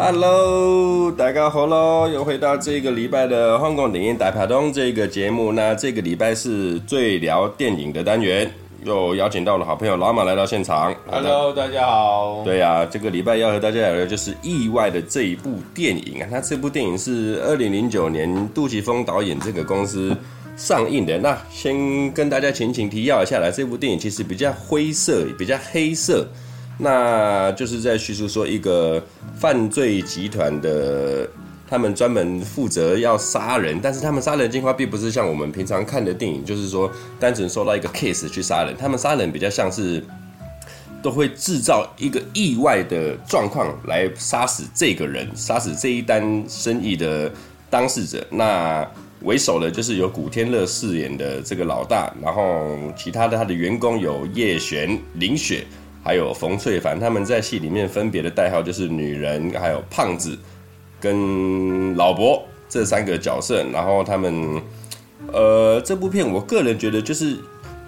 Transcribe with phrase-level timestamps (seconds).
[0.00, 2.08] Hello，大家好喽！
[2.08, 5.50] 又回到这个礼拜的香港电影大排档这个节目。
[5.50, 8.48] 那这个礼拜是最聊电影的单元，
[8.84, 10.94] 又邀请到了好朋友老马来到现场。
[11.10, 12.44] Hello，大家好。
[12.44, 16.28] 对呀、啊，这个礼拜要和大家聊的就是《意外》的这一部电影啊。
[16.30, 20.16] 那这部电影是二零零九年杜琪峰导演这个公司
[20.56, 21.18] 上映的。
[21.18, 26.24] 那先跟大家前情提要一下来，这部电影其实比较灰色，比较黑色。
[26.78, 29.02] 那就是在叙述说一个
[29.36, 31.28] 犯罪集团的，
[31.68, 40.02] 他们专门负责要杀人，但是他们杀人计划并不是像我们平常看的电影，就是说单纯收到一个 case 去杀人，他们杀人比较像是
[41.02, 47.30] 都会制造一个意外的状况来杀死这个人，杀死这一单生意的
[47.68, 48.24] 当事者。
[48.30, 48.88] 那
[49.22, 55.66] 为首的就是由古天乐饰演的这个老大，然后其他的他的员工有叶璇、林雪。
[56.08, 60.34] 还有冯翠凡，他们在戏里面分别的代号就是女人，还有胖子，
[60.98, 63.62] 跟老伯这三个角色。
[63.70, 64.62] 然后他们，
[65.30, 67.36] 呃，这部片我个人觉得就是，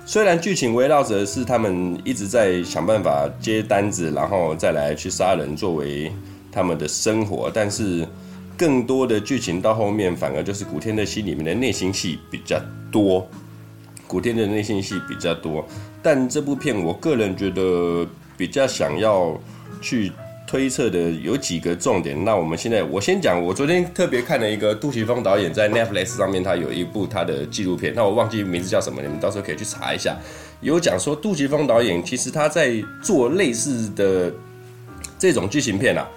[0.04, 6.12] 虽然剧情围绕着是他们一直在想办法接单子，然后再来去杀人作为
[6.52, 8.06] 他们的生活，但是
[8.54, 12.60] 更多的剧情到后面反而就是古天的戏里面的内心戏比较
[12.92, 13.26] 多。
[14.06, 15.64] 古天的内心戏比较多，
[16.02, 18.06] 但这部片我个人觉得
[18.36, 19.38] 比较想要
[19.80, 20.10] 去
[20.46, 22.24] 推测的有几个重点。
[22.24, 30.16] 那我们现在我先讲，我昨天特别看了一个杜琪峰导演在 Netflix 上面，他有一部他的纪录片，那我忘记名字叫什么，你们到时候可以去查一下。
[30.60, 34.32] 有讲说杜琪峰导演其实他在做类似的
[35.18, 36.08] 这种剧情片啊，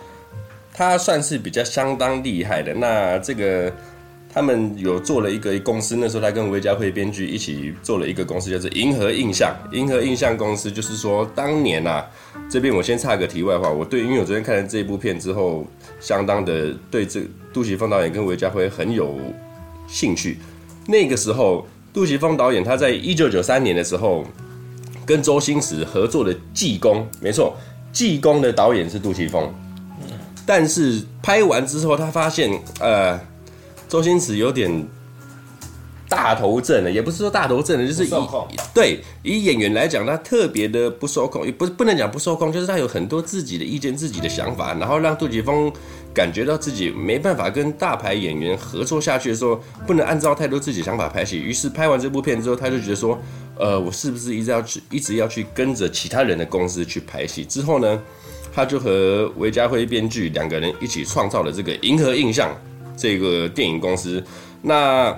[0.74, 2.74] 他算是比较相当厉害的。
[2.74, 3.72] 那这个。
[4.34, 9.56] 他们有做了一个公司，那时候他跟韦家辉编剧一起做了一个公司，叫做银河印象。
[9.72, 12.04] 银河印象公司就是说，当年啊，
[12.50, 15.68] 这边我先插个题外话，我对，因为我昨天看了这一部片之后，
[16.00, 17.22] 相当的对这
[17.54, 19.20] 杜琪峰导演跟韦家辉很有
[19.88, 20.40] 兴趣。
[20.88, 24.26] 那个时候，杜琪峰导演他在一九九三年的时候
[25.06, 27.56] 跟周星驰合作的《济公》，没错，
[27.96, 29.54] 《济公》的导演是杜琪峰，
[30.44, 33.20] 但是拍完之后，他发现，呃。
[33.94, 34.88] 周星驰有点
[36.10, 38.10] 大头症了，也不是说大头症了，就是以
[38.74, 45.72] 对以演员来讲，他特别的不受控，也不是不能讲不受控，就是他有很多自己的意见、自己的想法，然后让杜琪峰
[46.12, 51.38] 感觉到自己没办法跟大牌演员合作下去的时候，不能按照太多自己想法拍戏。
[51.38, 53.22] 于是拍完这部片之后，他就觉得说，
[53.60, 57.46] 呃，我是不是一直要去一直要去跟着其他人的公司去拍戏？
[57.46, 58.02] 之后呢，
[58.52, 62.50] 他就和韦家辉编剧两个人一起创造了这个银河映像。
[62.96, 64.24] 这个电影公司，
[64.62, 65.16] 那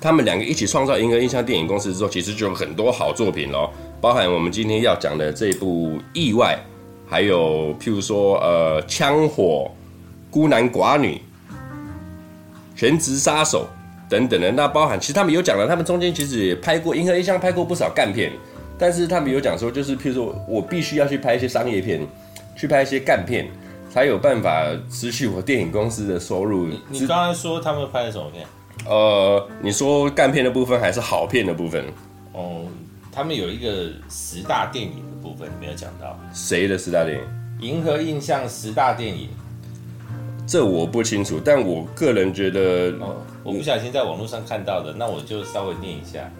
[0.00, 6.56] 他们两个一起创造银河印象电影公司之后，其实就有很多好作品咯，包含我们今天要讲的这部《意外》，
[7.10, 9.64] 还有譬如说呃《枪火》、
[10.30, 11.14] 《孤男寡女》、
[12.76, 13.66] 《全职杀手》
[14.10, 14.52] 等等的。
[14.52, 18.30] 那包含其实他们有讲了，他们中间其实也拍过银河印象，拍过不少干片，
[18.78, 22.06] 但是他们有讲说，就是譬如说我必须要去拍一些商业片，
[22.54, 23.48] 去拍一些干片。
[23.96, 26.66] 才有办法持续我电影公司的收入。
[26.66, 28.46] 你你刚才说他们拍的什么片？
[28.86, 31.82] 呃，你说干片的部分还是好片的部分？
[32.34, 32.66] 哦，
[33.10, 36.14] 他们有一个十大电影的部分没有讲到。
[36.34, 37.24] 谁的十大电影？
[37.70, 39.30] 银河印象十大电影。
[40.46, 46.30] 这我不清楚，但我个人觉得，哦，我不小心在网络上看到的，那我就稍微念一下。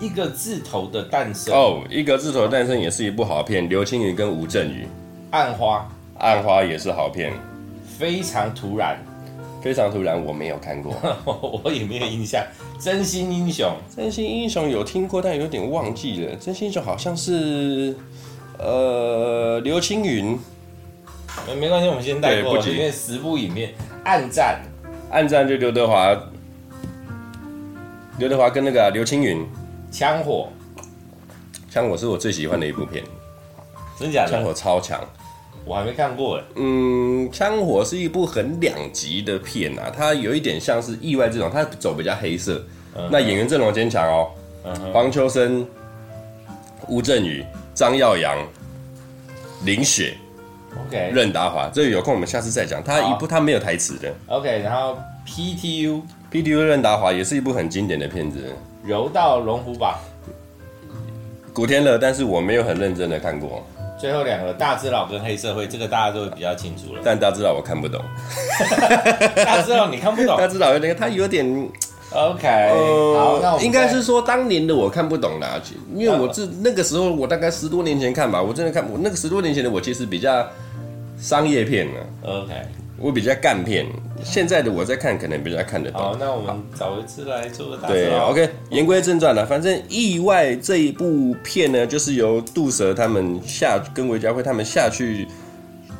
[0.00, 1.54] 一个字头的诞生。
[1.54, 4.88] 哦，一个字头的诞生也是一部好片，刘青云跟吴镇宇。
[5.30, 5.88] 暗花。
[6.18, 7.32] 暗花也是好片，
[7.98, 8.98] 非常突然，
[9.62, 10.94] 非常突然，我没有看过，
[11.64, 12.42] 我也没有印象。
[12.78, 16.36] 真心英雄，真心英雄有听过，但有点忘记了。
[16.36, 17.94] 真心英雄好像是，
[18.58, 20.38] 呃，刘青云，
[21.46, 24.60] 没没关系，我们先带过，因为十部影片，暗战，
[25.10, 26.14] 暗战就刘德华，
[28.18, 29.46] 刘德华跟那个刘青云，
[29.90, 30.48] 枪火，
[31.70, 33.04] 枪火是我最喜欢的一部片，
[33.98, 34.30] 真假的？
[34.30, 35.00] 枪火超强。
[35.66, 36.44] 我还没看过哎。
[36.54, 42.64] 嗯，枪火是一部很两极的片啊，它有一点像是意外这种，它走比较黑色。
[42.94, 44.30] 嗯、那演员阵容坚强哦，
[44.64, 45.66] 嗯、黄秋生、
[46.88, 48.38] 吴镇宇、张耀扬、
[49.64, 50.16] 林雪
[50.86, 51.68] ，OK，任达华。
[51.74, 52.82] 这个有空我们下次再讲。
[52.82, 54.14] 他一部他没有台词的。
[54.28, 54.96] OK，然后
[55.26, 58.54] PTU，PTU 任达华也是一部很经典的片子。
[58.84, 59.98] 柔道龙虎榜，
[61.52, 63.66] 古天乐，但是我没有很认真的看过。
[63.98, 67.00] 最后两个大智老跟黑社会，这个大家都会比较清楚了。
[67.04, 68.00] 但大智老我看不懂。
[69.36, 70.36] 大智老你看不懂？
[70.36, 71.68] 大智老有点，他有点。
[72.12, 75.60] OK，、呃、好，那我应该是说当年的我看不懂啦，
[75.92, 80.46] 因为我这那个时候我大概十多年前看吧，我真的看我那个十多年前的我其实比较
[81.18, 81.98] 商业片啊。
[82.22, 82.52] OK，
[82.98, 83.86] 我比较干片，
[84.24, 86.00] 现在的我在看可能比较看得懂。
[86.00, 88.48] 好，那我们找一次来做个大对，OK。
[88.70, 95.28] 言归正传了，反正意外这一部片呢，就是由杜蛇他们下跟韦家辉他们下去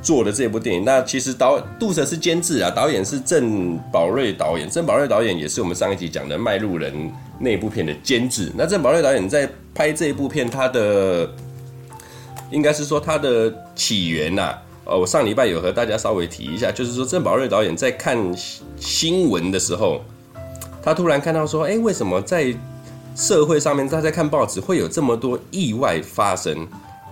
[0.01, 0.85] 做的这部电影。
[0.87, 4.67] 那其实导杜蛇是监制啊，导演是郑宝瑞导演。
[4.71, 6.93] 郑宝瑞导演也是我们上一集讲的《卖路人》
[7.39, 8.51] 那部片的监制。
[8.57, 11.31] 那郑宝瑞导演在拍这一部片，他的
[12.51, 14.63] 应该是说他的起源呐、啊。
[14.87, 18.17] 呃，我上礼拜有和大家稍微提一下，就是说郑宝瑞导演在看
[18.79, 20.01] 新闻的时候，
[20.81, 22.55] 他突然看到说，哎，为什么在
[23.17, 26.67] 社会上面，他在看报纸会有这么多意外发生？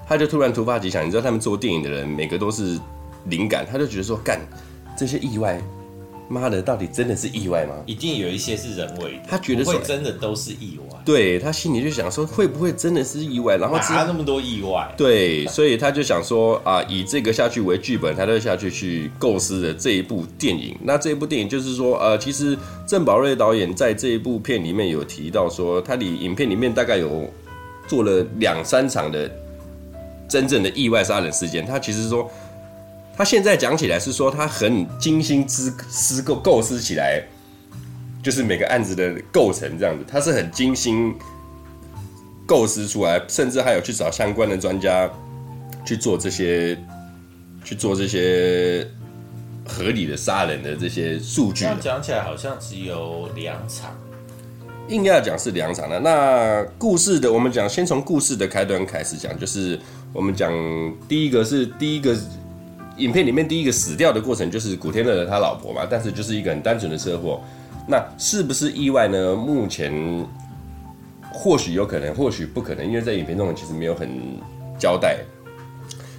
[0.06, 2.79] 他就突然突发奇想，你知道他们做电影的人每个都是
[3.25, 4.41] 灵感，他就觉得说，干
[4.97, 5.61] 这些意外。
[6.29, 7.75] 妈的，到底真的是意外吗？
[7.85, 10.94] 一定有一些是人为的，他觉得说真的都是意外。
[11.05, 13.56] 对，他心里就想说，会不会真的是意外？
[13.56, 14.91] 然后哪那么多意外？
[14.97, 20.77] 对，所以他就想说啊，以这个下去为剧本，他就下去去构思的这一部电影。
[20.83, 22.56] 那这一部电影就是说，呃，其实
[22.87, 27.31] 郑宝瑞导演在这一部片里面有提到说，他的影片里面大概有
[27.87, 29.31] 做了两三场的
[30.29, 31.67] 真正的意外杀人事件。
[31.67, 32.31] 他其实说。
[33.17, 37.23] 他现在讲起来是说，他很精心思思构构思起来，
[38.25, 41.15] 就是每个案子的构成这样子，他是很精心
[42.47, 45.09] 构思出来，甚至还有去找相关的专家
[45.85, 46.75] 去做这些，
[47.62, 48.88] 去做这些
[49.67, 51.67] 合理的杀人的这些数据。
[51.82, 53.94] 讲起来好像只有两场，
[54.88, 56.00] 硬要讲是两场的。
[56.00, 59.79] 那故事的，我们讲先从故事的开端开始讲，就是
[60.15, 60.50] 我们讲
[61.06, 62.17] 第一个是第一个。
[62.97, 67.43] 影片里面第一个死掉的过程就是古天乐的他老婆嘛，但是就是一个很单纯的车祸，
[67.87, 69.35] 那是不是意外呢？
[69.35, 69.93] 目前
[71.33, 74.09] 或许有可能，或许不可能，因为在影片中其实没有很
[74.79, 75.19] 交代。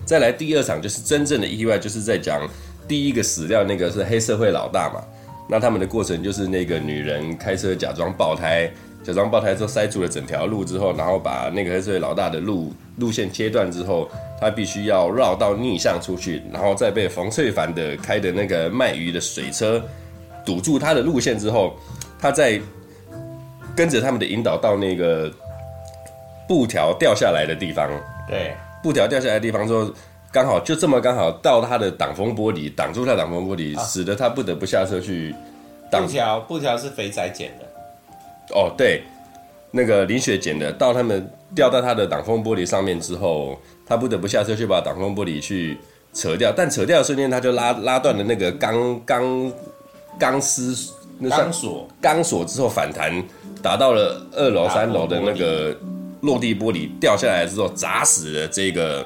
[0.05, 2.47] 再来第二场就是真正的意外，就是在讲
[2.87, 5.01] 第一个死掉那个是黑社会老大嘛，
[5.49, 8.71] 那他们的过程就是那个女人开车假装爆胎。
[9.03, 14.09] 假装爆胎之后塞住了整条路之后，然后把那个黑社会老大的路路线切断之后，
[14.41, 19.79] 他必须要绕到逆向出去，然后再被冯翠凡的开的那个卖鱼的水车
[20.45, 21.75] 堵住他的路线之后，
[22.19, 22.61] 他再
[23.75, 25.31] 跟着他们的引导到那个
[26.47, 27.89] 布条掉下来的地方。
[28.27, 29.91] 对，布条掉下来的地方之后，
[30.31, 35.33] 刚好就这么刚好到他的挡风玻璃，挡住他挡风玻璃，使得他不得不下车去
[35.91, 36.03] 挡。
[36.05, 37.65] 布条布条是肥仔捡的。
[38.55, 39.01] 哦，对，
[39.71, 45.77] 那个林雪捡的，到他们掉到他的挡风玻璃上面之后，他不得不下车去把挡风玻璃去
[46.13, 49.51] 扯掉，但扯掉的瞬间，他就拉拉断了那个钢钢
[50.17, 50.75] 钢丝
[51.19, 53.23] 那钢索钢索之后反弹，
[53.61, 55.75] 打到了二楼三楼的那个
[56.21, 59.05] 落地玻璃，掉下来之后砸死了这个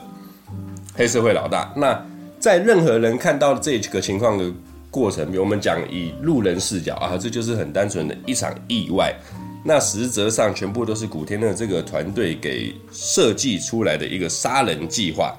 [0.94, 1.72] 黑社会老大。
[1.76, 2.00] 那
[2.40, 4.52] 在任何人看到这个情况的。
[4.92, 9.16] 过程，我们讲以路人视角啊，这就是很单纯的一场意外。
[9.64, 15.38] 那实则上全部都是古天乐这个团队给设计出来的一个杀人计划。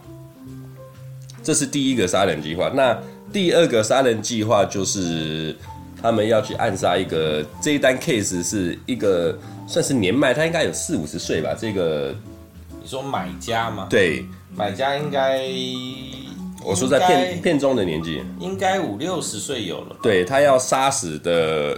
[1.43, 2.69] 这是第一个杀人计划。
[2.73, 2.97] 那
[3.33, 5.57] 第二个杀人计划就是
[6.03, 11.55] 他们要去暗杀一个，这一单 case 是一个算是年迈，他应该有四五十岁吧？
[11.59, 12.15] 这个
[12.83, 13.87] 你说买家吗？
[13.91, 14.25] 对，
[14.57, 15.43] 买家应该。
[16.63, 19.97] 我说在片片中的年纪，应该五六十岁有了。
[20.03, 21.75] 对，他要杀死的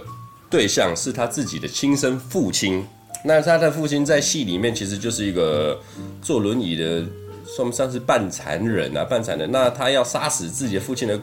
[0.49, 2.85] 对象是他自己的亲生父亲。
[3.23, 5.79] 那他的父亲在戏里面其实就是一个
[6.21, 7.01] 坐轮椅的，
[7.45, 9.05] 算不算是半残忍啊？
[9.05, 9.49] 半残忍。
[9.49, 11.17] 那他要杀死自己的父亲的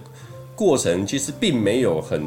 [0.61, 2.23] 过程，其实并没有很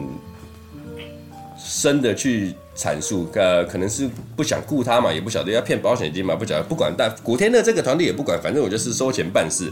[1.56, 3.30] 深的去阐述。
[3.36, 6.64] 呃，可能是不想顾他嘛，也不晓得要骗保险金嘛，不晓得。
[6.64, 9.72] 不管，但古天乐这个团队也不管，反正我就是收钱办事。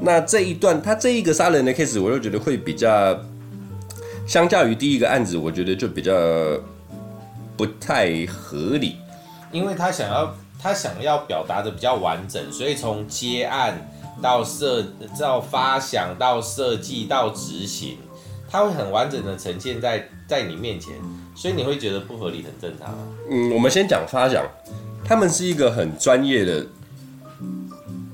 [0.00, 3.16] 那这一段，他这一个杀人的 case，我就觉得会比较，
[4.26, 6.12] 相较于第一个案子，我觉得就比较
[7.56, 8.96] 不太合理，
[9.52, 13.88] 因为他想要他想要表达的比较完整，所以从接案
[14.20, 14.84] 到设
[15.18, 17.98] 到发想到设计到执行，
[18.48, 20.94] 它会很完整的呈现在在你面前，
[21.34, 22.88] 所以你会觉得不合理很正常。
[22.88, 22.98] 啊
[23.30, 24.44] 嗯，我们先讲发想，
[25.04, 26.66] 他们是一个很专业的。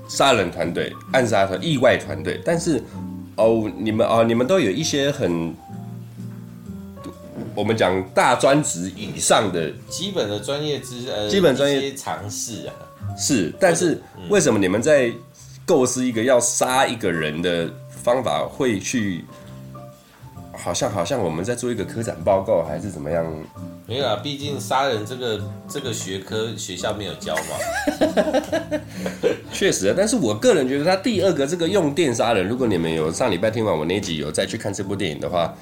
[0.08, 2.80] 杀人团队、暗杀团、意外团队，但是
[3.34, 5.52] 哦，你们哦，你们都有一些很，
[7.56, 12.74] 我们讲大专职以上的基本的专业知识，呃，基本专业常识啊，
[13.18, 15.12] 是，但是为什么你们在
[15.66, 19.24] 构思一个要杀一个人的方法，会去
[20.56, 23.26] 好像好像我们在做一个科展报告还是怎么样？
[23.84, 28.78] 没有啊，毕竟杀人这个这个学科学校没有教嘛。
[29.52, 35.52] 确实啊，但是我个人觉得他第二个这个用电杀人，如果你们有上礼拜听完我那集有再去看这部电影的话，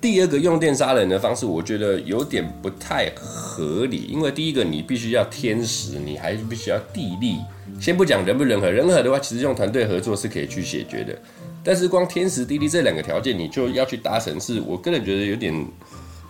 [0.00, 7.38] 第二个用电杀人的方式，我觉得有点不太合理，因为第一个你必须要天时，你还是必须要地利。
[7.80, 11.16] 先不讲人不人和，人和的话，其实用团队合作是可以去解决的。
[11.64, 15.66] 但是光天时地利这两个条件，你就要去达成，是我个人觉得有点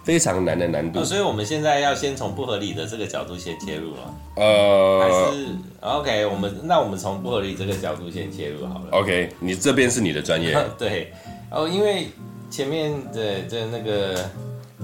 [0.04, 1.00] 非常难的难度。
[1.00, 4.14] 哦，所以我们现在要先从不合理的这个角度先切入了。
[4.36, 5.46] 呃，还是
[5.80, 8.86] OK，我们那我们从不合理这个角度先切入好了。
[8.92, 10.56] OK，你这边是你的专业。
[10.78, 11.12] 对，
[11.50, 12.06] 哦，因为
[12.48, 14.30] 前面的的那个。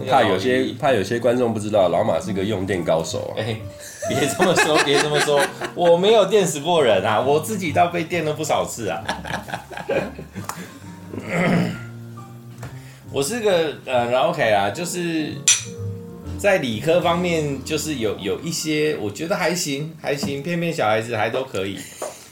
[0.07, 3.33] 怕有些怕有些观众不知道，老马是个用电高手。
[3.35, 3.57] 哎，
[4.09, 5.41] 别这么说，别这么说，
[5.75, 9.03] 我没有电死过人啊，我自己倒被电了不少次啊。
[13.13, 15.33] 我是个呃，OK 啊，就是
[16.39, 21.79] 在理科方面，就是有有一些我觉得还行，还行，骗骗小孩子还都可以。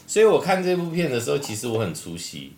[0.07, 2.53] 所以我看这部片的时候，其实我很出戏。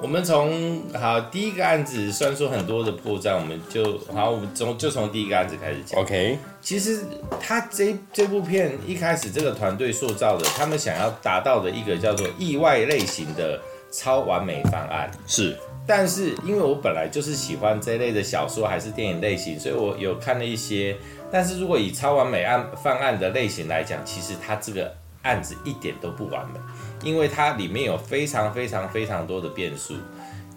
[0.00, 6.00] 我们从好第一个案子，虽然说很多的破绽，我们就好，我们从就从第一个案子开始讲。
[6.00, 7.04] OK，其实
[7.40, 15.56] 他这这部片一开始这个团队塑造的，他们想要达到的一个叫做意外类型的超完美方案是，
[15.86, 20.96] 但是因为我本来就是喜欢这类的小说还是电影类型，所以我有看了一些。
[21.30, 26.60] 但是如果以超完美案犯案的类型来讲，其实他这个案子一点都不完美。
[27.02, 29.94] 因为它里面有非常非常非常多的变数。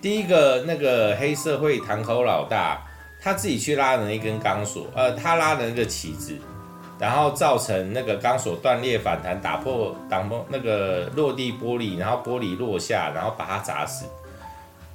[0.02, 2.80] 第一个，那个黑社会堂口老大，
[3.22, 6.38] 他自己去拉了一根钢索，呃，他拉了那个旗子，
[7.00, 14.06] 然后造成那个钢索断裂反弹，打破挡风那个落地玻璃，然后玻璃落下，然后把他砸死。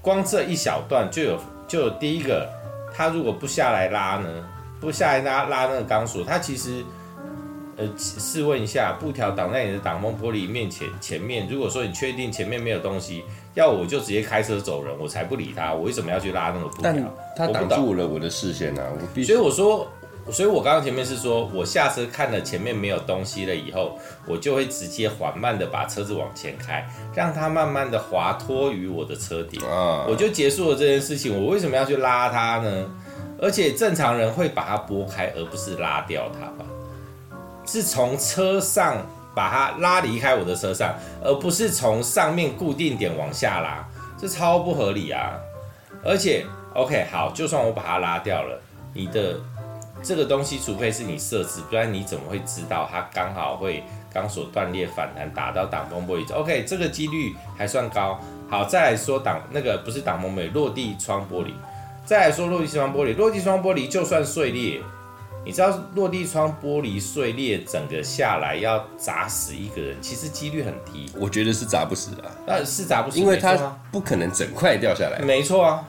[0.00, 2.48] 光这一小段就有就有第一个，
[2.94, 4.28] 他如果不下来拉呢，
[4.80, 6.84] 不下来拉拉那个钢索，他其实。
[7.80, 15.72] 呃，试问一下，布条挡在你的挡风玻璃面前前面，如果说你确定前面没有东西，要我就直接开车走人，我才不理他。
[15.72, 16.92] 我为什么要去拉那个布条？
[17.34, 18.84] 他挡住了我的视线啊！
[18.92, 19.32] 我必须。
[19.32, 19.88] 所以我说，
[20.30, 31.34] 所以我刚刚前面是说我下车看了前面没有东西了以后，我就会直接缓慢的把车子往前开，让它慢慢的滑脱于我的车顶啊，我就结束了这件事情。
[31.42, 32.86] 我为什么要去拉它呢？
[33.40, 36.66] 而且正常人会把它拨开，而不是拉掉它吧？
[37.70, 38.96] 是从车上
[39.32, 45.38] 把它拉离开我的车上，而不是从上面固定点往下拉，这超不合理啊！
[46.02, 48.60] 而且，OK，好，就算我把它拉掉了，
[48.92, 49.36] 你的
[50.02, 58.18] 这个东西，除非是你设置，不然你怎么会知道它刚好会钢索断裂反弹打到挡风玻璃？OK，这个几率还算高。
[58.48, 61.52] 好，再来说挡那个不是挡风玻璃，落地窗玻璃。
[62.04, 64.80] 再来说落地窗玻璃，落地窗玻璃就算碎裂。
[65.42, 71.10] 你知道落地窗玻璃碎裂，整个下来要砸死一个人，其实几率很低。
[71.18, 73.56] 我觉得是砸不死啊，那是砸不死，因为它
[73.90, 75.18] 不可能整块掉下来。
[75.20, 75.84] 没错啊，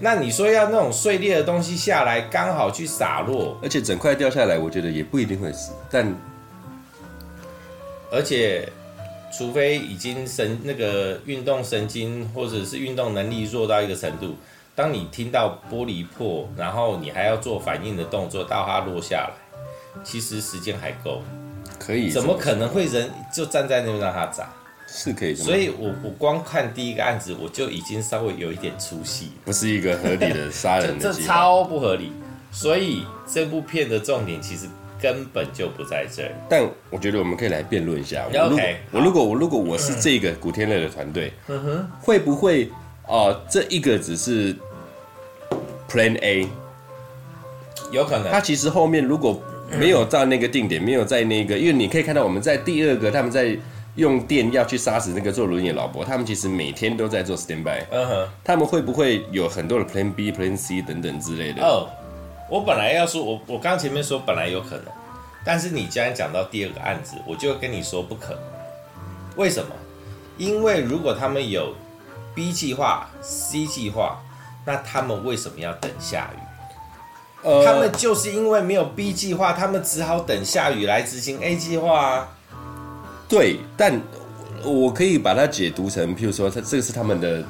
[0.00, 5.70] 那你说要那种碎裂的东西下来，刚好去洒落，而且整块掉下来，我觉得也不一定会死。
[5.88, 6.12] 但
[8.10, 8.68] 而且，
[9.32, 14.36] 除非已经神那个运动神经或者是运动能力弱到一个程度。
[14.74, 19.34] 当你听到玻璃破，然后你还要做反应的动作，到它落下来，
[20.02, 21.20] 其实时间还够，
[21.78, 22.08] 可以。
[22.08, 24.48] 怎么可能会人就站在那边让它砸？
[24.88, 25.34] 是可以。
[25.34, 31.04] 所以我我光看第一个案子，我就已经稍微有一点出戏，不是一个合理的杀人的。
[31.12, 32.10] 这超不合理。
[32.50, 34.66] 所以这部片的重点其实
[35.00, 36.32] 根本就不在这儿。
[36.48, 38.26] 但我觉得我们可以来辩论一下。
[38.26, 41.30] OK，我如果我如果我是这个古天乐的团队，
[42.00, 42.70] 会不会？
[43.06, 44.54] 哦，这一个只是
[45.88, 46.48] Plan A，
[47.90, 48.30] 有可能。
[48.30, 49.40] 他其实后面如果
[49.78, 53.56] 没有到那个定点，没有在那个，因为你可以看到我们在第二个他们在
[53.96, 57.84] 用电要去杀死那个坐轮椅的老伯，他们其实每天都在做 standby。
[57.90, 61.62] 嗯哼，他们会不会有很多的 Plan B、Plan C 等等之类的？
[61.62, 61.88] 哦，
[62.48, 64.84] 我本来要说，我我刚前面说本来有可能，
[65.44, 68.42] 但是你既然讲到第二个案子，我就跟你说不可能。
[69.36, 69.70] 为什么？
[70.38, 71.74] 因为如果他们有
[72.34, 74.22] B 计划、C 计划，
[74.64, 76.38] 那他们为什么要等下雨？
[77.42, 82.28] 呃，他们就是因为没有 B 计划，他们只好等下雨来执行 A 计划啊。
[83.28, 84.00] 对，但
[84.64, 87.44] 我可以把它解读成，譬如说，他这个是他们的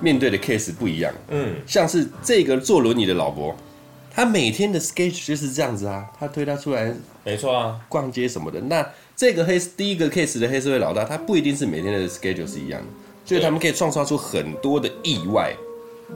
[0.00, 1.12] 面对的 case 不一样。
[1.28, 3.56] 嗯，像是这个坐轮椅的老伯，
[4.10, 8.60] 他每天的 schedule 就是这样子啊，他推他出来，没错啊，逛街什么的。
[8.60, 8.86] 那
[9.16, 12.86] 这个黑第一个 case 的黑社会老大，他不一定是每天的 schedule 是一样的。
[13.24, 15.54] 所以他们可以创造出很多的意外，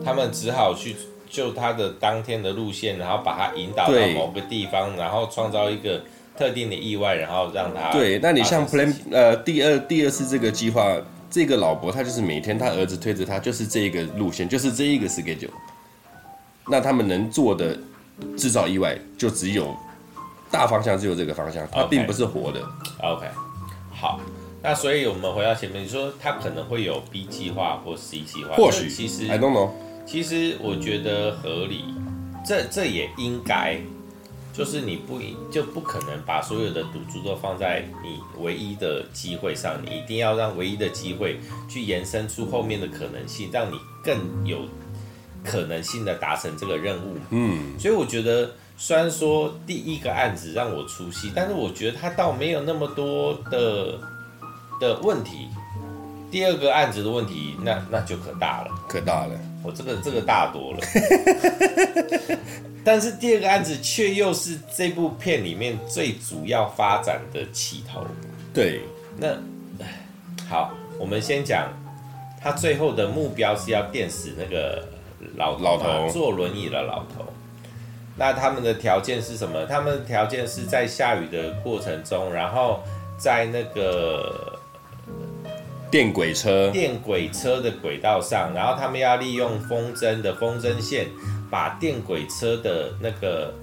[0.05, 0.97] 他们只好去
[1.31, 6.03] 就他的当天的路线，然后把他引导到某个地方，然后创造一个
[6.37, 8.19] 特定的意外，然后让他对。
[8.19, 10.97] 那你像 Plan 呃第二第二次这个计划，
[11.31, 15.51] 这个老伯他就是每天他儿子推着他，就是这一个路线，就是这一个 schedule。
[16.69, 17.79] 那他们能做的
[18.37, 19.75] 制造意外，就只有
[20.51, 22.61] 大方向，只有这个方向，它并不是活的。
[23.03, 23.31] OK，, okay.
[23.95, 24.21] 好。
[24.67, 29.71] 那所以我们回到前面，你说他可能会有 B 计划或 C 计划，或许其实 I don't know。
[30.05, 31.85] 其实我觉得合理，
[32.45, 33.79] 这这也应该，
[34.53, 35.21] 就是你不
[35.53, 44.63] 就不可能把所有的赌注都放在你唯一的机会上，你一定要让唯一的机会去延伸出后面的可能性，让你更有
[45.45, 47.17] 可能性的达成这个任务。
[47.31, 53.97] 嗯，所以我觉得虽然说第一个案子让我出戏，但是我觉得他倒没有那么多的。
[54.81, 55.49] 的问题，
[56.31, 59.33] 第二个案子的问题，那那就可大了，可大了。
[59.63, 60.79] 我这个这个大多了，
[62.85, 68.07] 但是第二个案子却又是这部片里面最主要发展的起头。
[68.55, 68.83] 对，
[69.17, 69.37] 那
[70.49, 71.69] 好，我们先讲，
[72.41, 74.87] 他最后的目标是要电死那个
[75.35, 77.25] 老老头，坐轮椅的老头。
[78.15, 79.67] 那他们的条件是什么？
[79.67, 82.85] 他们的条件是在下雨的过程中，然后
[83.19, 84.56] 在那个。
[85.89, 91.07] 电轨车，电轨车的轨道上，然后他们要利用风筝的风筝线，
[91.49, 93.55] 把电轨车的那个、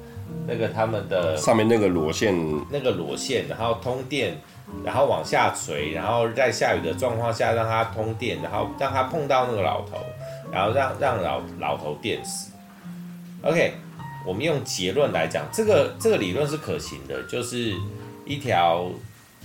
[0.48, 2.34] 那个他们的上面那个螺线，
[2.72, 4.38] 那个螺线，然后通电，
[4.86, 9.98] 然后往下垂，然后在下雨的状况下让它通电，然后让它碰到那个老头，
[10.52, 12.52] 然后让让老老头电死。
[13.42, 13.74] OK，
[14.26, 17.74] 我们用结论来讲，这个这个理论是可行的，就是
[18.26, 18.90] 一条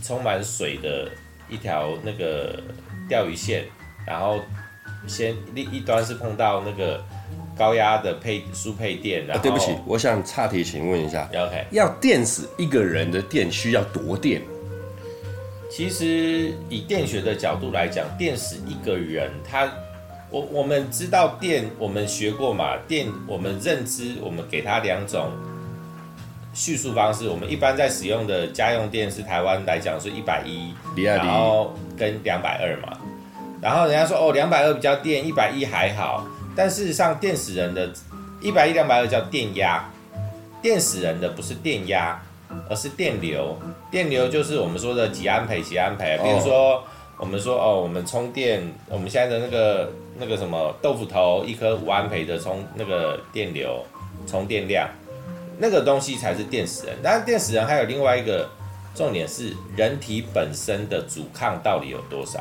[0.00, 1.10] 充满水的。
[1.48, 2.60] 一条那个
[3.08, 3.64] 钓鱼线，
[4.06, 4.40] 然后
[5.06, 7.02] 先另一端是碰到那个
[7.56, 14.42] 高压的配输配电，然后、啊、对不起，我想岔题，请问一下，OK，要电死一个人的电需要多电？
[15.70, 19.70] 其实以电学的角度来讲，电死一个人，他
[20.30, 25.30] 我我们知道电，我们学过嘛，电我们认知，我们给他两种。
[26.58, 32.98] 叙述方式，我们一般在使用的家用电是台湾来讲是一百一，然后跟两百二嘛，
[33.62, 37.88] 然后人家说哦两百二比较电，一百一还好，但事实上电死人的，
[38.40, 39.88] 一百一两百二叫电压，
[40.60, 42.20] 电死人的不是电压，
[42.68, 43.56] 而是电流，
[43.88, 46.82] 电流就是我们说的几安培几安培，比如说
[47.18, 53.86] 我们说哦我们充电，我们现在的那个那个什么豆腐头一颗五安培的充那个电流
[54.26, 54.88] 充电量。
[55.60, 58.48] 那个东西才是电死人，但是电死人还有另外一个
[58.94, 62.38] 重点是人体本身的阻抗到底有多少？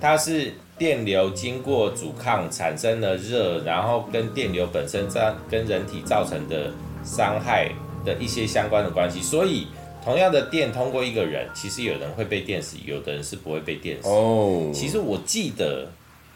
[0.00, 6.70] 它是电流经过阻抗产生了热，然后跟电流本身这样跟人体造成的
[7.04, 7.70] 伤害
[8.04, 9.22] 的一些相关的关系。
[9.22, 9.68] 所以
[10.04, 14.08] 同样的电通过一个人，其实有人会被电死，有的人是不会被电死。
[14.08, 15.88] 哦，其实我记得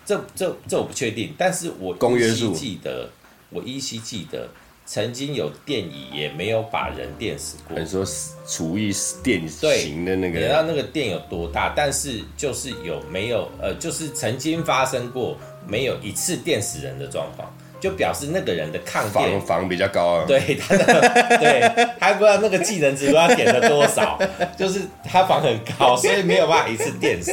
[0.07, 3.11] 这这这我不确定，但是我依稀记得，
[3.51, 4.49] 我依稀记得。
[4.87, 7.79] 曾经有电椅也没有把人电死过。
[7.79, 8.05] 你说
[8.47, 11.73] 厨艺电型的那个，你知道那个电有多大？
[11.77, 17.49] 但是就是有没有呃，就是曾经发生过没有一次电死人的状况，
[17.81, 20.25] 就表示那个人的抗电防防比较高啊。
[20.27, 20.85] 对，他的
[21.39, 24.19] 对，还不知道那个技能值不知道点了多少，
[24.59, 27.33] 就是他防很高，所以没有办法一次电死，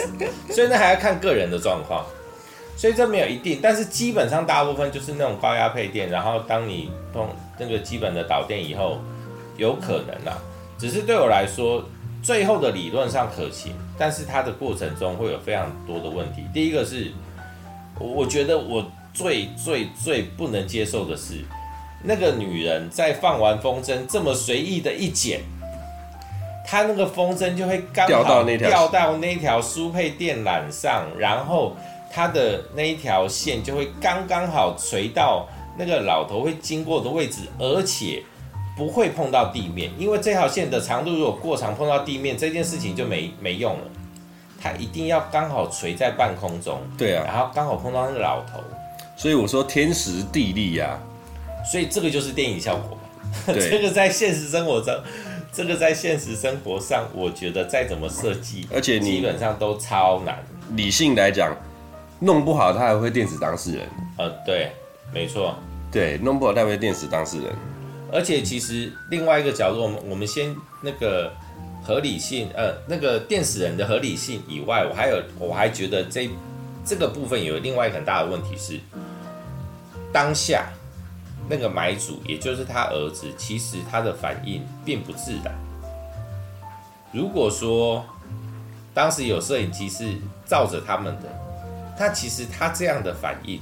[0.53, 2.05] 所以那还要看个人的状况。
[2.77, 8.99] 所以这没有一定，但是基本上大部分就是那种高压配电，然后当你碰那个基本的导电以后，
[9.57, 10.37] 有可能啦。
[10.77, 11.83] 只是对我来说，
[12.21, 16.43] 最后的理论上可行，但是它的过程中会有非常多的问题。
[16.53, 17.11] 第一个是，
[17.99, 21.43] 我觉得我最最最不能接受的是，
[22.03, 25.41] 那个女人在放完风筝这么随意的一剪，
[26.63, 28.23] 她那个风筝就会刚好掉
[28.89, 31.75] 到那条输配电缆上，然后。
[32.11, 38.23] 它的那一条线就会刚刚好垂到那个老头会经过的位置，而且
[38.75, 43.83] 不会碰到地面，因为这条线的长度如果过长碰到地面，这件事情就没没用了。
[44.59, 48.59] 它一定要刚好垂在半空中，对啊，然后刚好碰到那个老头。
[49.15, 53.01] 所以我说天时地利呀、啊，所以这个就是电影效果嘛。
[53.53, 54.93] 这个在现实生活中，
[55.51, 60.43] 这个在现实生活上，我觉得再怎么设计，而且你基本上都超难。
[60.71, 61.55] 理性来讲。
[62.19, 63.87] 弄不好他还会电死当事人。
[64.17, 64.71] 呃，对，
[65.13, 65.55] 没错，
[65.91, 67.53] 对，弄不好他会电死当事人。
[68.11, 71.31] 而且其实另外一个角度，我们我们先那个
[71.83, 76.29] 合理性，呃，那个电死人的合理性以外，我还有我还觉得这
[76.85, 78.79] 这个部分有另外一个很大的问题是，
[80.11, 80.67] 当下
[81.49, 85.53] 那个买主，也就是他儿子，其实他的反应并不自然。
[87.11, 88.05] 如果说
[88.93, 91.23] 当时有摄影机是照着他们的，
[91.97, 93.59] 他其实他这样的反应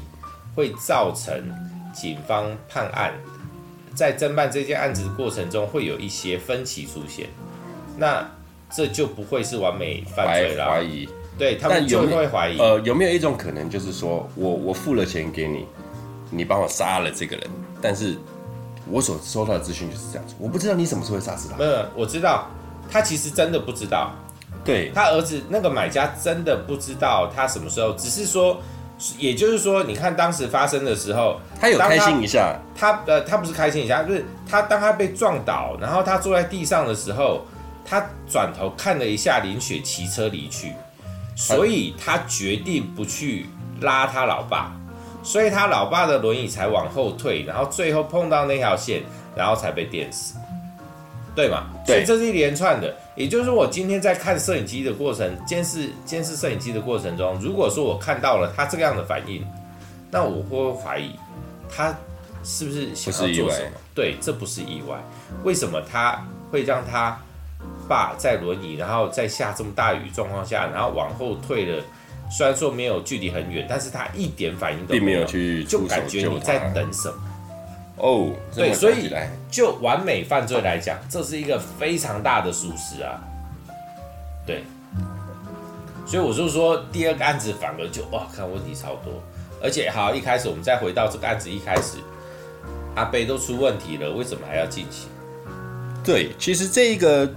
[0.53, 1.33] 会造成
[1.93, 3.13] 警方判案，
[3.95, 7.29] 在侦办这件案子的过程中会有一些分歧出现，
[7.97, 8.29] 那
[8.69, 10.69] 这就不会是完美犯罪了。
[10.69, 12.59] 怀疑，对他们就会怀疑。
[12.59, 15.65] 呃，有没有一种可能，就是说我我付了钱给你，
[16.29, 17.49] 你帮我杀了这个人？
[17.81, 18.17] 但是，
[18.89, 21.55] 我所收到的资讯就是这样子，我不知道你什么时候会杀死他。
[21.55, 22.49] 没有，我知道，
[22.89, 24.13] 他其实真的不知道。
[24.65, 28.59] 对，他儿子那个买家真的不知道他什么时候，只是说，
[29.19, 32.59] 也就是说，你看当时发生的时候，他有开心一下。
[32.75, 37.45] 他呃，他不是开心一下，就是他当他被撞倒，然后他坐在地上的时候，
[37.85, 40.73] 他转头看了一下林雪骑车离去，
[41.35, 43.45] 所以他决定不去
[43.81, 44.75] 拉他老爸。
[45.21, 49.01] 所以他老爸的轮椅才往后退，然后最后碰到那条线，
[49.35, 50.35] 然后才被电死，
[51.35, 51.63] 对吗？
[51.83, 52.95] 对，所以这是一连串的。
[53.15, 59.45] 也就是我今天在看摄影机的过程，监视监视摄影机的过程中，如果说我看到了他这个样的反应，
[60.11, 61.11] 那我会怀疑
[61.69, 61.95] 他
[62.43, 63.71] 是不是想要做什么？
[63.93, 64.97] 对，这不是意外。
[65.43, 67.17] 为什么他会让他
[67.87, 71.83] 爸在轮椅，然后在下这么大雨状况下，然后往后退了？
[72.29, 77.15] 虽然说没有距离很远，但是他一点反应都没有，去，就感觉你在等什么。
[77.97, 79.11] 哦，对，所以
[79.49, 83.23] 就完美犯罪来讲，这是一个非常大的疏失啊。
[84.45, 84.63] 对，
[86.05, 89.13] 所以我就说第二个案子反而就哇，看问题超多，
[89.61, 91.97] 而且好，一开始我们再回到这个案子一开始，
[92.95, 95.07] 阿贝都出问题了，为什么还要进行？
[96.03, 97.29] 对，其实这一个。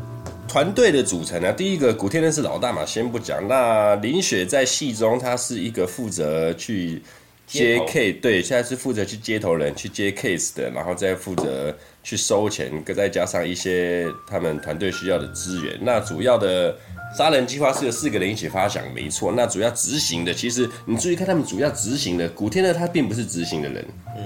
[0.51, 3.47] 团队的组成呢，第一个古天乐是老大嘛，先不讲。
[3.47, 7.03] 那林雪在戏中，她是一个负责去
[7.49, 15.79] 接 case，对，现在是负责去接头人去接 case 的，然后再负责去收钱，再加上一些他们团队需要的资源。
[15.81, 16.77] 那主要的
[17.17, 19.33] 杀人计划是由四个人一起发想，没错。
[19.33, 23.85] 那主要执行的，其实你注意看，他们主要执行的，古天乐他并不是执行的人，
[24.17, 24.23] 嗯。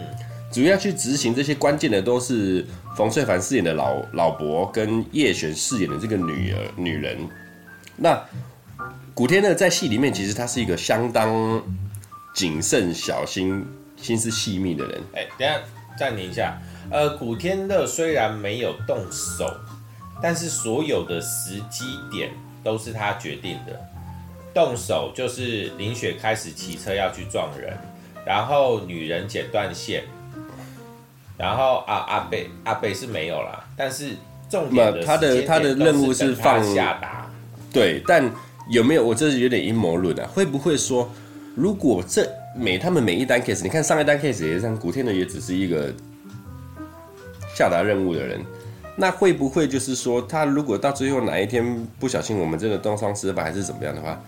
[0.53, 2.63] 主要去执行这些关键的都是
[2.95, 7.17] 冯翠凡饰演的老老伯跟叶璇饰演的这个女儿女人。
[7.97, 8.23] 那
[9.15, 11.63] 古天乐在戏里面其实他是一个相当
[12.35, 13.67] 谨慎小心、
[13.97, 15.01] 心思细密的人。
[15.15, 15.61] 哎，等下
[15.99, 16.59] 暂停一下。
[16.91, 19.51] 呃，古天乐虽然没有动手，
[20.23, 22.31] 但是所有的时机点
[22.63, 23.81] 都是他决定的。
[24.55, 27.77] 动手就是林雪开始骑车要去撞人，
[28.27, 30.05] 然后女人剪断线。
[31.39, 34.15] 然后啊，阿贝阿贝是没有了，但是
[34.49, 37.27] 重点的他的他的任务是放下达，
[37.73, 38.31] 对，但
[38.69, 40.29] 有没有我这是有点阴谋论啊？
[40.33, 41.11] 会不会说，
[41.55, 45.93] 如果这每他们每一单 case，你看上一单 case 也是像古天乐也只是一个
[47.57, 48.41] 下达任务的人，
[48.97, 54.21] 那会不会就是说，他如果到最后哪一天不小心我们真的东窗事发还是怎么样的话，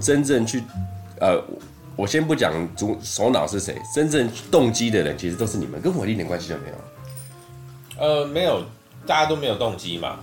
[0.00, 0.62] 真正去
[1.20, 1.42] 呃。
[1.98, 8.04] 我先不讲主首脑是谁，真正动机的人其实都是你们，跟我一点关系都没有。
[8.04, 8.62] 呃，没有，
[9.06, 10.18] 大家都没有动机嘛。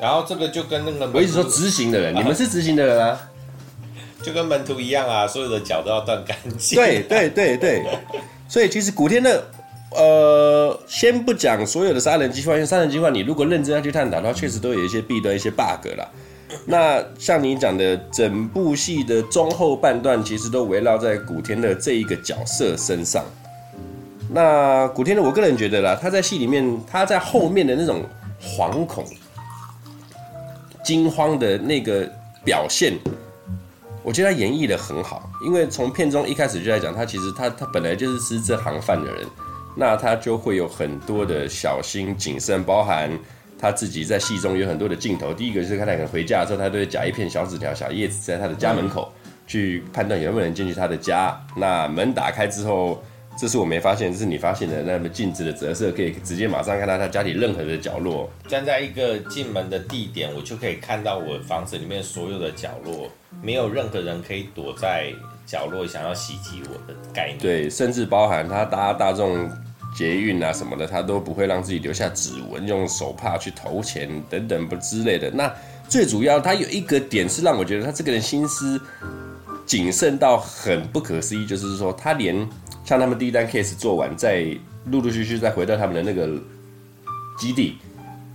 [0.00, 3.20] 然后这个就跟那个我一直说执行的人，啊、你们是执行的人啊，
[4.22, 6.76] 就跟门徒一样啊，所有的脚都要断干净。
[6.76, 7.84] 对对对对，
[8.48, 9.42] 所以其实古天乐，
[9.90, 16.08] 呃，先不讲所有的杀人计划，因为杀人计划你如果认真要去探讨的话，确实都有一些弊端、一些 bug 啦。
[16.66, 23.24] 那像你讲的，整部戏的中后半段其实都围绕在古天乐这一个角色身上。
[24.30, 28.02] 那古天乐，我个人觉得啦，他在戏里面，他在后面的那种
[28.40, 29.04] 惶恐、
[30.84, 32.06] 惊慌的那个
[32.44, 32.94] 表现，
[34.02, 35.30] 我觉得他演绎的很好。
[35.44, 39.26] 因为从片中一开始就在讲，他其实他他本来就是吃这行饭的人，
[39.76, 43.10] 那他就会有很多的小心谨慎，包含。
[43.58, 49.12] 他自己在戏中有很多的镜头，第一个就是他可能回家的时候，他都会夹一片小纸条、小叶子在他的家门口，
[49.46, 51.40] 去判断有没有人进去他的家。
[51.54, 53.00] 那门打开之后，
[53.36, 54.82] 这是我没发现，这是你发现的。
[54.82, 58.30] 那么镜子的折射可以直接马上看到他家里任何的角落。
[58.46, 63.10] 站在一个进门的地点，我就可以看到我房子里面所有的角落，
[63.42, 65.12] 没有任何人可以躲在
[65.46, 67.38] 角落想要袭击我的概念。
[67.38, 69.50] 对，甚至包含他搭大众。
[69.94, 75.30] 捷运啊什么的，他都不会让自己留下指纹，用手帕去投钱等等不之类的。
[75.32, 75.54] 那
[75.86, 78.80] 最主要，他有一个点是让我觉得他这个人心思
[79.66, 82.34] 谨慎到很不可思议，就是说他连
[82.84, 84.44] 像他们第一单 case 做完，再
[84.86, 86.28] 陆陆续续再回到他们的那个
[87.38, 87.78] 基地，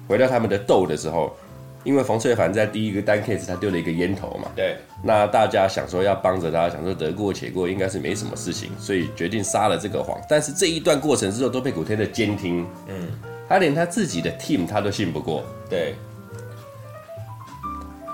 [0.08, 1.36] 回到他们的斗的时候，
[1.84, 10.20] 因为冯翠凡在第一个单 case 他丢了一个烟头嘛，对，那大家想说要帮着他，想说得过且过，应该是没什么事情，所以决定撒了这个谎。
[10.30, 13.10] 但是这一段过程之后都被古天乐监听，嗯，
[13.48, 15.96] 他连他自己的 team 他都信不过，对。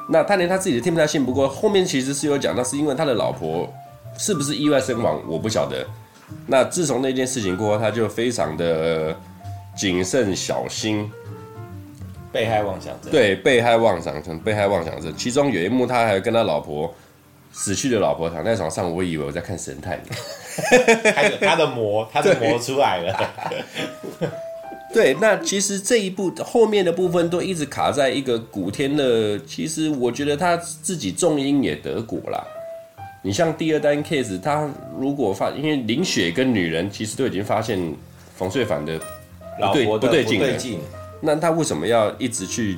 [0.10, 3.72] 那他连他自己的 team 他信不过，后面其实是有讲，那是因为他的老婆
[4.18, 5.86] 是不是意外身亡，我不晓得。
[6.48, 9.16] 那自从那件事情过后，他就非常的
[9.76, 11.12] 谨慎小心。
[12.32, 15.14] 被害妄想症，对，被害妄想症，被害妄想症。
[15.16, 16.92] 其中有一幕，他还跟他老婆
[17.52, 20.02] 死去的老婆躺在床上，我以为我在看神探，
[21.14, 23.30] 还有他的魔，他的魔出来了。
[24.92, 32.44] 对，那其实这一部后面的部分都一直卡在一个古天乐，其实我觉得他自己重音也得果啦。
[33.24, 37.80] 你像第二单 case，他如果发，因为林雪跟女人其实都已经发现
[38.36, 39.00] 冯淬帆的
[39.58, 40.80] 不对不对劲。
[41.22, 42.78] 那他为什么要一直去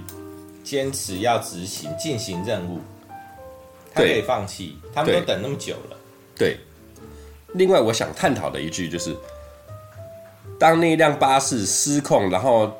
[0.64, 2.80] 坚持要执行进行任务？
[3.92, 5.98] 他可以放弃，他们都等那么久了。
[6.38, 6.58] 对。
[7.54, 9.16] 另外，我想探讨的一句就是，
[10.60, 12.72] 当那辆巴士失控，然后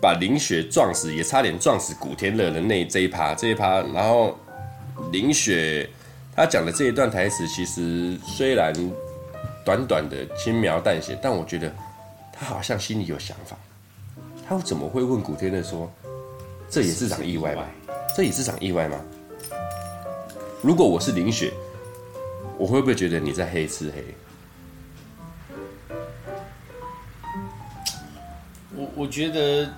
[0.00, 4.36] 把林雪撞死，也差点撞死古天乐的那这一趴，这一趴，然后
[5.12, 5.88] 林雪
[6.34, 8.72] 他讲的这一段台词，其实虽然
[9.64, 11.70] 短短的轻描淡写，但我觉得
[12.32, 13.56] 他好像心里有想法。
[14.48, 15.90] 他怎么会问古天乐说
[16.70, 17.64] ：“这也是场意外吗？
[18.16, 18.98] 这也是场意外吗？”
[20.62, 21.52] 如果我是林雪，
[22.56, 24.02] 我会不会觉得你在黑吃黑？
[28.74, 29.70] 我我觉得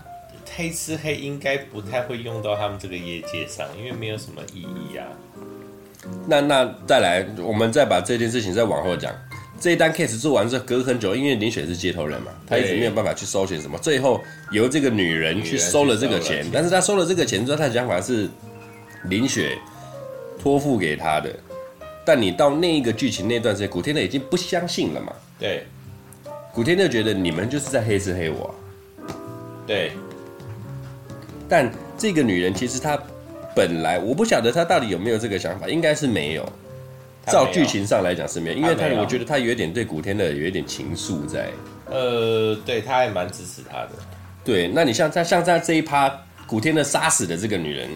[0.54, 5.06] 黑吃黑应该不太会用到他们这个业界上，因为没有什么意义啊。
[6.26, 9.12] 那那再来，我们再把这件事情再往后讲。
[9.60, 13.78] 这一单 case 做完之后，隔很久，因为林雪是接头人嘛，她一直没有办法去收钱什么。
[13.78, 18.28] 最后由这个女人去收了这个钱，但是她收了这个钱之后，她的想法是
[19.04, 19.56] 林雪
[20.42, 21.34] 托付给他的。
[22.04, 25.12] 但你到那一个剧情那段时间，古天乐已经不相信了嘛？
[25.38, 25.64] 对，
[26.52, 28.54] 古天乐觉得你们就是在黑吃黑我。
[29.66, 29.92] 对，
[31.48, 33.00] 但这个女人其实她
[33.54, 36.46] 本来我不晓得他到底有没有这个想法，应该是没有。
[37.26, 41.48] 照剧情上来讲是没有，因为他我觉得他有一点对古天乐有一点情愫在。
[41.90, 43.90] 呃，对，他还蛮支持他的。
[44.44, 46.12] 对，那你像他像在这一趴，
[46.46, 47.88] 古天乐杀死的这个女人，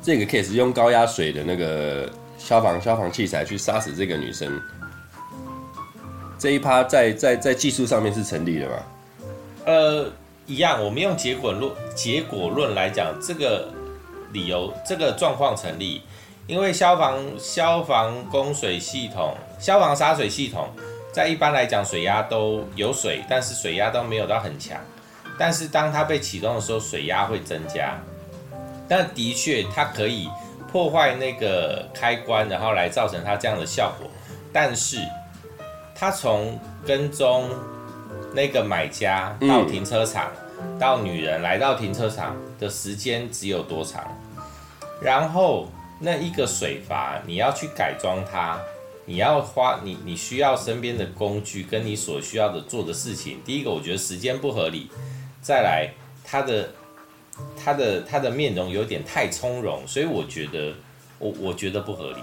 [0.00, 4.60] 这个 case 用高压水的那个消防消防器材去杀死这个女生，
[6.38, 8.74] 这一趴在在在技术上面是成立的吗？
[9.64, 10.08] 呃，
[10.46, 13.68] 一样，我们用结果论结果论来讲，这个
[14.36, 16.02] 理由这个状况成立。
[16.46, 20.68] 因为消防、消防供水系统、消防洒水系统，
[21.10, 24.78] 在一般来讲，水压都有水，但是水压都没有到很强。
[25.36, 27.98] 但是当它被启动的时候，水压会增加。
[28.88, 30.28] 但的确，它可以
[30.70, 34.08] 破坏那个开关，然后来造成它这样的效果。
[34.52, 34.98] 但是，
[35.96, 37.50] 它从跟踪
[38.32, 40.30] 那个买家到停车场，
[40.78, 44.04] 到女人来到停车场的时间只有多长？
[45.00, 45.66] 然后。
[45.98, 48.60] 那一个水阀，你要去改装它，
[49.06, 53.40] 你要花你你需要身边的工具跟你所需要的做的事情。
[53.46, 54.90] 第一个，我觉得时间不合理；
[55.40, 55.88] 再来，
[56.22, 56.68] 他的
[57.56, 60.74] 他的他的面容有点太从容，所以我觉得
[61.18, 62.18] 我我觉得不合理。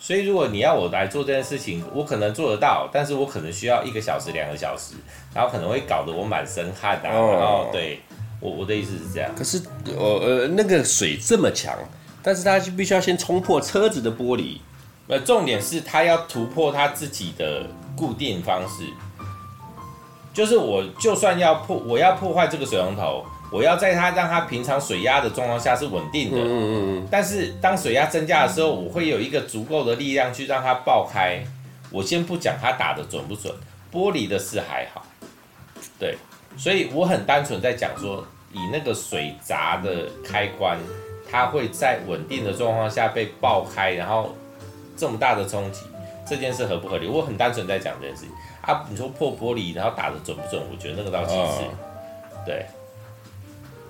[0.00, 4.94] 所以如果你要我来做这件事情，我可能做得到，但是我可能需要一个小时、两个小时，
[5.34, 7.10] 然后可能会搞得我满身汗啊。
[7.12, 8.00] 哦、然后对
[8.40, 9.30] 我我的意思是这样。
[9.36, 11.76] 可是呃呃那个水这么强。
[12.20, 14.58] 但是他就必须要先冲破车子的玻璃，
[15.06, 17.64] 呃，重点是他要突破他自己的
[17.96, 18.84] 固定方式，
[20.34, 27.08] 就是我就算要破，我要破坏这个水龙头，我要在它让它平常水压的状况下是稳定的，嗯嗯嗯。
[27.10, 31.42] 但是当水压增加的时候，我会有一个足够的力量去让它爆开。
[31.90, 33.54] 我先不讲它打的准不准，
[33.90, 35.06] 玻璃的事还好，
[35.98, 36.18] 对，
[36.58, 40.76] 所以我很单纯在讲说，以那个水闸的开关。
[41.30, 44.34] 它会在稳定的状况下被爆开，然后
[44.96, 45.82] 这么大的冲击，
[46.26, 47.06] 这件事合不合理？
[47.06, 48.30] 我很单纯在讲这件事情
[48.62, 48.82] 啊。
[48.88, 50.62] 你说破玻璃，然后打的准不准？
[50.72, 51.36] 我觉得那个倒其次。
[51.36, 51.74] 哦、
[52.46, 52.64] 对。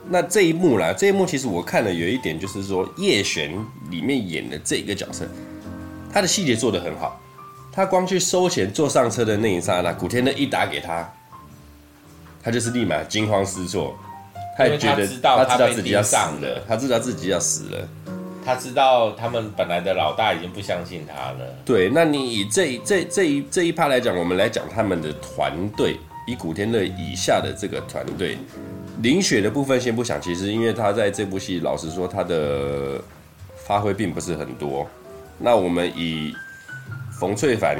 [0.09, 3.57] 那这一幕啦，这一幕其实我看了有一点，就是说叶璇
[3.89, 5.25] 里面演的这个角色，
[6.13, 7.21] 他的细节做得很好。
[7.71, 11.09] 他光去收钱坐上车的那一刹那，古天乐一打给他，
[12.49, 13.95] 他就是立马惊慌失措。
[14.57, 17.89] 他也觉得他知道他自己要死了，他知道自己要死了，
[18.43, 21.55] 他知道他们本来的老大已经不相信他了。
[21.63, 28.39] 对，那你以这这这一这一趴来讲，我们来讲他们的团队，以古天乐以下的这个团队，
[29.03, 32.99] 林雪的部分先不想，其实因为他在这部戏，老实说他的
[33.67, 34.89] 发挥并不是很多。
[35.37, 36.35] 那我们以
[37.21, 37.77] 冯翠凡，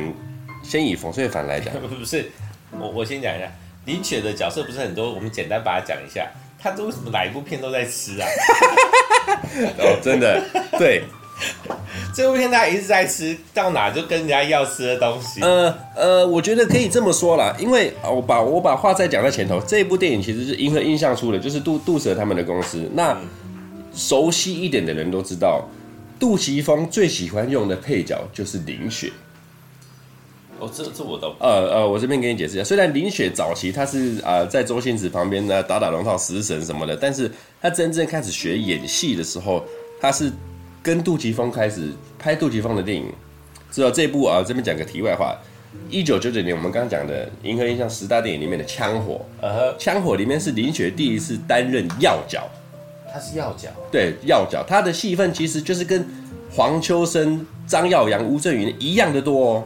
[0.63, 2.31] 先以冯翠凡来讲， 不是，
[2.79, 3.51] 我我先讲一下
[3.89, 6.31] 林雪的角色不是很多，我们简单把它讲一下。
[6.61, 8.29] 他为什么哪一部片都在吃啊？
[9.81, 10.45] 哦，真的，
[10.79, 11.03] 对。
[12.13, 15.41] 这部片他一直在吃，到哪就跟人家要吃的东西。
[15.41, 22.91] 呃呃，我觉得可以这么说啦，因为我把我把话再讲在前头，这一部电影其实是银河印象出的，就是杜杜蛇他们的公司。
[22.93, 23.17] 那
[23.95, 25.65] 熟悉一点的人都知道，
[26.19, 29.13] 杜琪峰最喜欢用的配角就是林雪。
[30.61, 39.65] 哦，这这我都呃呃，我这边给你解释一下，虽然林雪早期她是啊、呃、在周星驰旁边呢打打龙套、食神什么的，但是她真正开始学演戏的时候，
[40.01, 40.33] 她是。
[40.81, 43.13] 跟杜琪峰开始拍杜琪峰的电影，
[43.71, 44.43] 知道这部啊？
[44.47, 45.37] 这边讲个题外话，
[45.91, 52.49] 一九九九年我们刚刚讲的《银河印象》十大电影里面的《枪火》，呃，《枪火》里面是林雪第一次担任要角，
[53.13, 56.07] 他是要角，对，要角，他的戏份其实就是跟
[56.51, 59.65] 黄秋生、张耀扬、吴镇宇一样的多哦。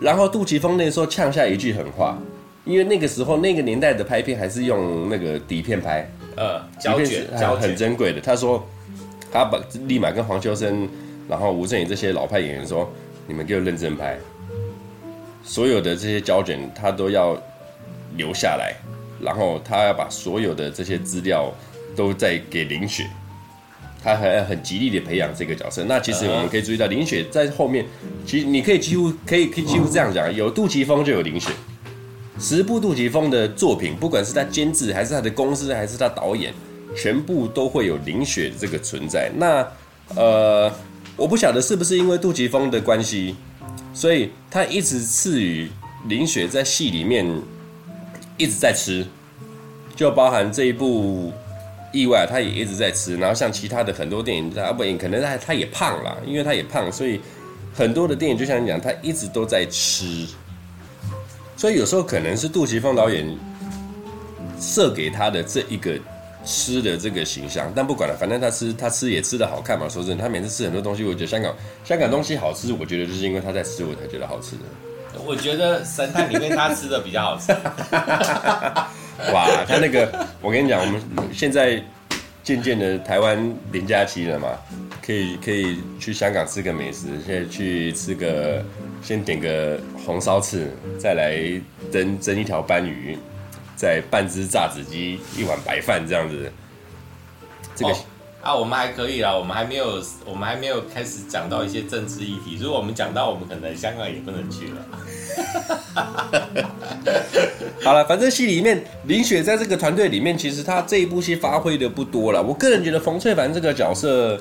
[0.00, 2.16] 然后杜琪峰那时候呛下一句狠话，
[2.64, 8.20] 因为那个时候那个年代的拍片还是用那个底片拍，呃，胶卷，胶很珍贵的。
[8.20, 8.66] 他说。
[9.30, 10.88] 他把立马跟黄秋生，
[11.28, 12.90] 然后吴镇宇这些老派演员说
[13.28, 14.16] ：“你们给我认真拍，
[15.44, 17.36] 所有的这些胶卷他都要
[18.16, 18.74] 留下来，
[19.20, 21.52] 然后他要把所有的这些资料
[21.94, 23.06] 都再给林雪，
[24.02, 25.84] 他还很极力的培养这个角色。
[25.84, 27.84] 那其实我们可以注意到，林雪在后面，
[28.26, 31.50] 其实你可以几乎可以可以几乎这样讲，有杜琪峰就有林雪，
[32.38, 36.52] 十部杜琪峰的作品，不管是他监制还是他的公司还是他导演。”
[36.96, 39.30] 全部都会有林雪这个存在。
[39.36, 39.64] 那，
[40.16, 40.72] 呃，
[41.16, 43.36] 我不晓得是不是因为杜琪峰的关系，
[43.92, 45.70] 所以他一直赐予
[46.08, 47.26] 林雪在戏里面
[48.38, 49.06] 一直在吃，
[49.94, 51.30] 就包含这一部
[51.92, 53.16] 意外，他也一直在吃。
[53.16, 57.20] 然后像其他的很多电影，他不，可能他他也胖了，因为他也胖，所以
[57.74, 60.26] 很多的电影就像你讲，他一直都在吃。
[61.56, 63.36] 所以有时候可能是杜琪峰导演
[64.60, 65.98] 设给他的这一个。
[66.44, 69.86] 吃的这个形象，但不管了，反正他吃他吃也吃的好看嘛。
[69.86, 74.62] 说真的，他每次吃很多东西，我觉得香港香港东西好吃，我觉得就是因为他在吃，我才觉得好吃的。
[75.26, 77.52] 我觉得神探里面他吃的比较好吃。
[79.32, 81.00] 哇，他那个，我跟你讲，我们
[81.32, 81.82] 现在
[82.42, 84.48] 渐渐的台湾零假期了嘛，
[85.04, 88.64] 可以可以去香港吃个美食，现在去吃个，
[89.02, 91.60] 先点个红烧翅，再来
[91.92, 93.18] 蒸蒸一条斑鱼。
[93.80, 96.50] 再半只炸子鸡，一碗白饭这样子，
[97.76, 97.94] 这个、
[98.42, 102.56] 啊，我们还可以啦，我们还没有，我们还没有开始讲到一些政治议题。
[102.60, 104.84] 如果我们讲到，我们可能香港也不能去了。
[107.82, 112.42] 好了，反正戏里面林雪在这个团队里面，其实她这一部戏发挥的不多了。
[112.42, 114.38] 我个人觉得冯翠凡这个角色，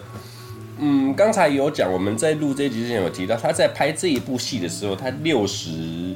[0.79, 6.15] 嗯，刚才有讲，我们在录这一集之前有提到，他在拍这一部戏的时候，他六十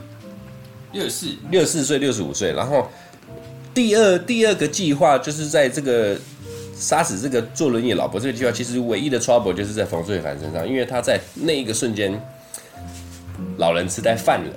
[0.92, 2.88] 六十四六十四岁六十五岁，然后。
[3.74, 6.18] 第二第二个计划就是在这个
[6.76, 12.12] 杀死这个坐轮椅老婆这个计划，其实唯一的 trouble 就是在冯翠凡身上，因为他在那一个瞬间，
[13.62, 14.52] 老人痴呆犯了，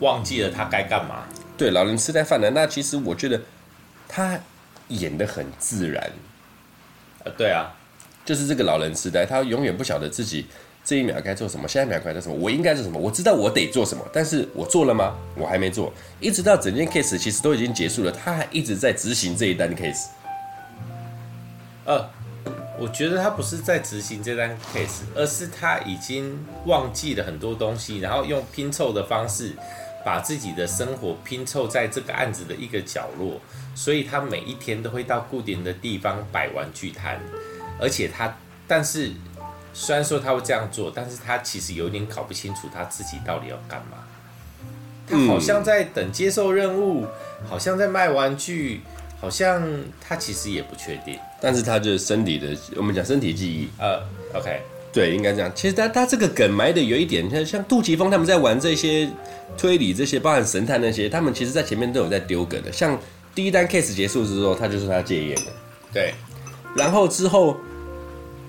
[0.00, 1.24] 忘记了他该干嘛。
[1.56, 2.50] 对，老人痴呆犯了。
[2.50, 3.40] 那其实我觉得
[4.06, 4.38] 他
[4.88, 6.12] 演的很自然。
[7.24, 7.72] 呃，对啊，
[8.22, 10.44] 就是这个老人痴呆，他永远不晓得自己。
[10.84, 11.66] 这一秒该做什么？
[11.66, 12.34] 下一秒该做什么？
[12.34, 12.98] 我应该做什么？
[12.98, 15.14] 我知道我得做什么，但是我做了吗？
[15.34, 15.90] 我还没做。
[16.20, 20.08] 一直到整件 case 其实都已经结束了，他还一直在执行这一单 case。
[21.86, 22.06] 呃，
[22.80, 29.52] 我觉得他不是在执行这单 case，而是他已经忘记了很多东西，然后用拼凑的方式
[30.04, 33.38] 把自己的生活拼凑在这个案子的一个角落，
[33.74, 37.20] 所以他每一天都会到固定的地方摆玩具摊，
[37.78, 39.12] 而且他，但是。
[39.72, 43.98] 虽然说他会这样做，但是他其实有点搞不清楚他自己到底要干嘛。
[45.06, 47.06] 他好像在等接受任务，
[47.48, 48.80] 好像在卖玩具，
[49.20, 49.62] 好像
[50.00, 51.18] 他其实也不确定。
[51.40, 53.68] 但是他就是身体的，我们讲身体记忆。
[53.78, 54.00] 呃
[54.34, 54.60] ，OK，
[54.92, 55.52] 对，应该这样。
[55.54, 59.08] 其实他他这个梗埋的有一点，像像杜琪峰他们在玩这些
[59.56, 62.72] 推理，这些包含神探那些，他们其实在前面都有在丢梗的。
[62.72, 62.98] 像
[63.34, 65.52] 第一单 case 结束之后，他就说他戒烟了。
[65.92, 66.14] 对，
[66.74, 67.56] 然后之后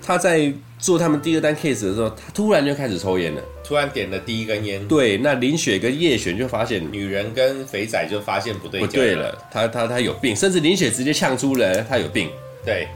[0.02, 0.52] 他在。
[0.82, 4.86] 做他们第二单 case 的时候，他突然就开始抽烟了，突然点了第一根烟。
[4.88, 12.28] 对，那林雪跟叶璇就发现女人跟肥仔就发现不对，不对了，他他他有病，甚至林雪直接呛出了他有病。
[12.64, 12.88] 对，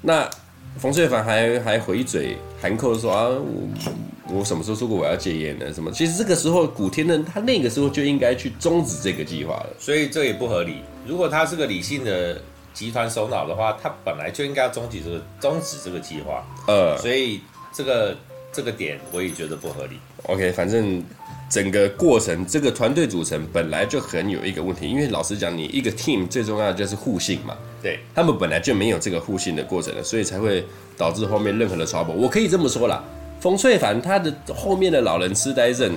[0.00, 0.30] 那
[0.78, 5.74] 冯翠凡还还回嘴含扣说啊，我我什么时候说过我要戒烟呢？
[5.74, 5.90] 什么？
[5.90, 9.70] 其实这个时候古天乐他那个时候就应该去终止这个计划了。
[9.80, 10.76] 所以这也不合理。
[11.04, 12.40] 如果他是个理性的
[12.72, 16.44] 集团首脑的话，他本来就应该要终止这个终止这个计划。
[16.66, 17.40] 呃，所以
[17.72, 18.16] 这个
[18.52, 19.98] 这个点我也觉得不合理。
[20.24, 21.02] OK，反正
[21.50, 27.56] 整个过程这个团队组成本来就很有一个问题，因为老实讲，你一个 team 最重要的就是互信嘛。
[27.82, 30.64] 对，他们本来就没有这个互信的过程了，所以才会
[30.96, 32.12] 导致后面任何的 trouble。
[32.12, 33.02] 我可以这么说啦，
[33.40, 35.92] 冯翠凡他的后面的老人痴呆症，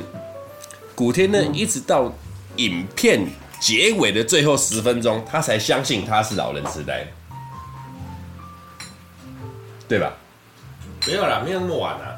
[0.95, 2.11] 古天乐一直到
[2.55, 3.25] 影片
[3.59, 7.07] 结尾的最后十分钟，他才相信他是老人痴呆，
[9.87, 10.13] 对吧？
[11.07, 12.15] 没有啦，没有那么晚啊。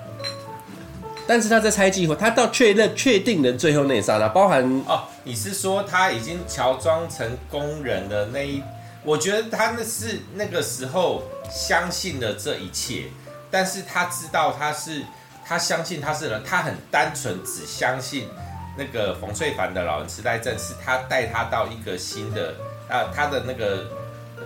[1.27, 8.63] 但是他在猜计划，他到确认确定的最后那一刹那，包含哦，你是说他已经乔装成工人的那一？
[9.03, 13.07] 我觉得他那是那个时候相信了这一切，
[13.51, 15.03] 但是他知道他是
[15.45, 18.29] 他相信他是人，他很单纯，只相信
[18.77, 22.53] 那个冯翠凡的老人痴呆症是他带他到一个新的
[22.89, 23.87] 啊他的那个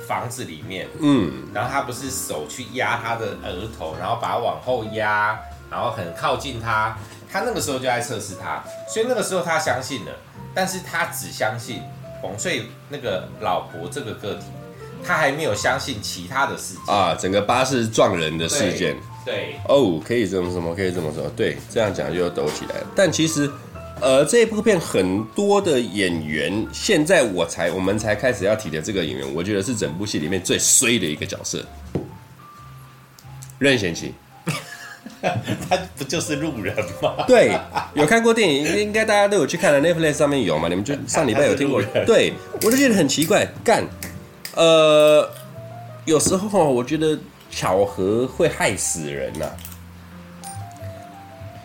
[0.07, 5.39] 房子里面，嗯，然后他不是手去压他的额头，然后把他往后压。
[5.71, 6.97] 然后很靠近他，
[7.31, 10.11] 他那个时候就在测试他，所以那个时候他相信了，
[10.53, 11.81] 但是他只相信
[12.21, 14.47] 冯翠那个老婆这个个体，
[15.01, 22.87] 他还没有相信其他的事情啊，整个巴士撞人的事件，对，哦，oh, 可以这么说，可以这么说，对，这样讲就抖起来了。
[22.93, 23.49] 但其实，
[24.01, 31.63] 呃，这一部片很多的演员，现在我才我们才开始要提的这个演员，我觉得是整部戏里面最衰的一个角色，
[33.59, 34.13] 任贤齐。
[35.21, 37.25] 他不就是路人吗？
[37.29, 37.55] 对，
[37.93, 40.67] 有看过电影，应该大家都有去看的，Netflix 上面有嘛？
[40.67, 41.79] 你们就上礼拜有听过？
[42.05, 42.33] 对，
[42.63, 43.83] 我就觉得很奇怪，干，
[44.55, 45.29] 呃，
[46.05, 47.15] 有时候我觉得
[47.51, 49.53] 巧合会害死人呐、啊。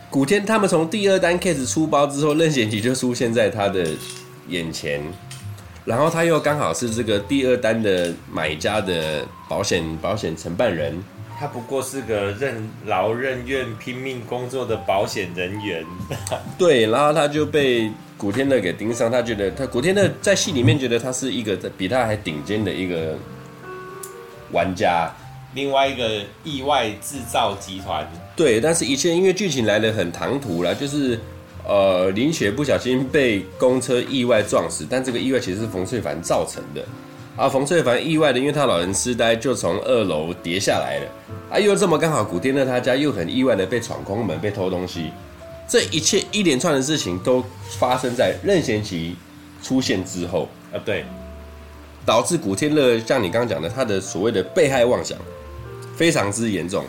[0.09, 3.87] 古天他们从第二单 case 出包之后，任贤齐就出现在他的
[4.49, 5.03] 眼前，
[5.85, 11.03] 然后他又刚好是这个第二单的买家的保险保险承办人。
[11.39, 15.85] 他不过是个任劳任怨、拼命工作的保险人员。
[16.57, 23.19] 对，然后他就被古天乐给盯上，他觉得他古天乐在戏里面觉得他是一个比他还顶尖的一个
[24.51, 25.15] 玩家。
[25.57, 28.07] 另外一个意外制造集团。
[28.37, 31.19] 对，但是一切因为剧情来的很唐突啦，就是
[31.67, 36.85] 呃林雪不小心被公车意外撞死，但这个意外其实是冯翠凡造成的。
[37.37, 41.07] 啊，冯翠凡意外的，因为他老人痴呆，就从二楼跌下来了。
[41.51, 45.11] 啊，又这么刚好，古天乐他家又很意外的被闯空门，被偷东西。
[45.69, 47.45] 这一切一连串的事情都
[47.79, 49.17] 发生在任贤齐
[49.63, 51.05] 出现之后啊，对，
[52.07, 55.19] 导致古天乐像你刚刚讲的，他的所谓的被害妄想
[55.97, 56.85] 非常之严重。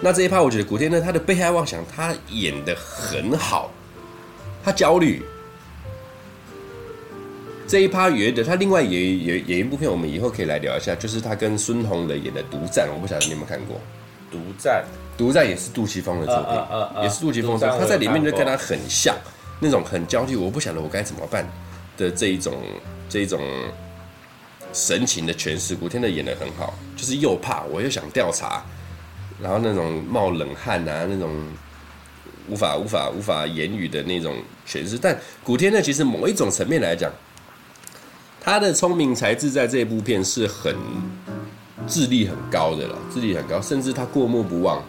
[0.00, 3.70] 那这一趴，我觉得古天乐他的被害妄想，他演的很好，
[4.64, 5.22] 他焦虑。
[7.68, 13.80] 这一趴演的，他另外也也演一部片，我们以后可以来聊一下，就是他跟孙红雷演的《独占》，我不晓得你有没有看过。
[14.30, 14.84] 独占，
[15.18, 17.78] 独占也是杜琪峰的作品，也是杜琪峰的作品。
[17.80, 19.16] 他在里面就跟他很像，
[19.58, 21.44] 那种很焦虑，我不晓得我该怎么办
[21.96, 22.54] 的这一种
[23.08, 23.40] 这一种
[24.72, 25.74] 神情的诠释。
[25.74, 28.64] 古天乐演的很好，就是又怕我又想调查，
[29.40, 31.30] 然后那种冒冷汗啊，那种
[32.48, 34.36] 无法无法无法言语的那种
[34.66, 34.98] 诠释。
[34.98, 37.12] 但古天乐其实某一种层面来讲。
[38.48, 40.72] 他的聪明才智在这部片是很
[41.88, 44.80] 智力很高的了，智力很高，甚至他过目不忘。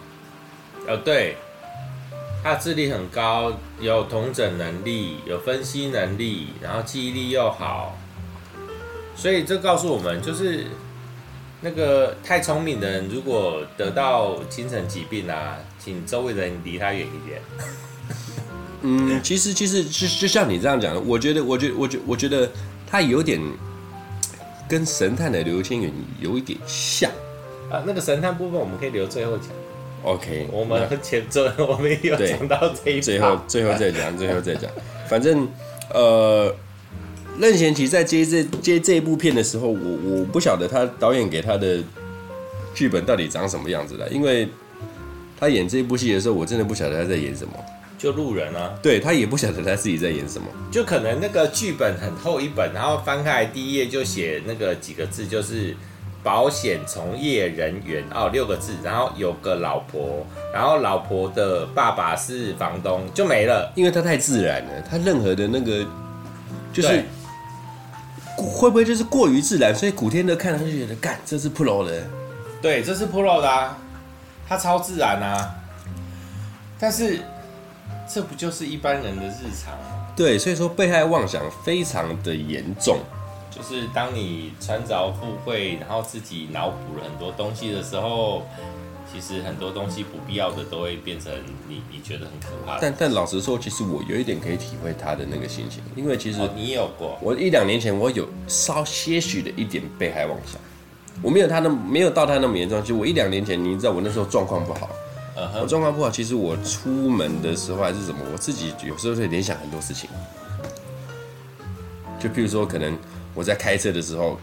[0.86, 1.36] 哦，对，
[2.40, 7.98] 他智力很高，有同整能力，有分析能力，然后记忆力又好，
[9.16, 10.68] 所以这告诉我们，就是
[11.60, 17.40] 那个太聪明的人，如果得到精神疾病啊，请周围人离他远一点。
[18.82, 22.48] 嗯，其实其实就就像你这样讲的，我觉得，我觉得，我觉，我觉得。
[22.90, 23.38] 他有点
[24.66, 27.10] 跟神探的刘千元有一点像
[27.70, 29.48] 啊，那个神探部分我们可以留最后讲。
[30.04, 34.70] OK，我们前周我们有讲到这一，最后最后再讲，最后再讲。
[35.06, 35.46] 反正
[35.92, 36.50] 呃，
[37.40, 41.78] 任贤齐在接这接这一部片的时候，我我不晓得他导演给他的
[42.74, 44.48] 剧本到底长什么样子的，因为
[45.38, 47.52] 他演这部戏的时候，我真的不晓得他在演什么。
[47.96, 55.74] 就路人啊，对，他也不晓得他自己在演什么，就可能那个剧本很厚一本，然后翻开来第一页就写那个几个字，就是
[56.22, 60.24] 保险从业人员哦，六个字，然后有个老婆，
[60.54, 65.84] 然后老婆的爸爸是房东，就没了，因为他太自然了，他任何的那个
[66.72, 67.04] 就是对
[68.42, 72.06] 会不会就是过于自然，所以古天乐看了就觉得干，这是 pro 的，
[72.62, 73.78] 对，这是 pro 的啊，
[74.48, 75.54] 他超自然啊，
[76.78, 77.20] 但是。
[78.10, 80.06] 这不就是一般人的日常吗？
[80.16, 83.00] 对，所以说被害妄想非常的严重，
[83.50, 88.46] 就是当你穿着富贵，然后自己脑补了很多东西的时候，
[89.18, 91.32] 其实很多东西不必要的都会变成
[91.66, 92.78] 你你觉得很可怕的。
[92.80, 100.60] 但但老实说，其实我有一点可以体会他的那个心情，因为其实、哦、你有过，我一两年前我有稍些许的一点被害妄想，
[101.20, 102.80] 我没有他那么没有到他那么严重。
[102.80, 104.88] 其实我一两年前，你知道我那时候状况不好。
[105.60, 110.08] 我状况不好，其实我出门的时候还是什么，我自己有时候会联想很多事情。
[112.20, 112.96] 就譬如说，可能
[113.34, 114.38] 我在开车的时候，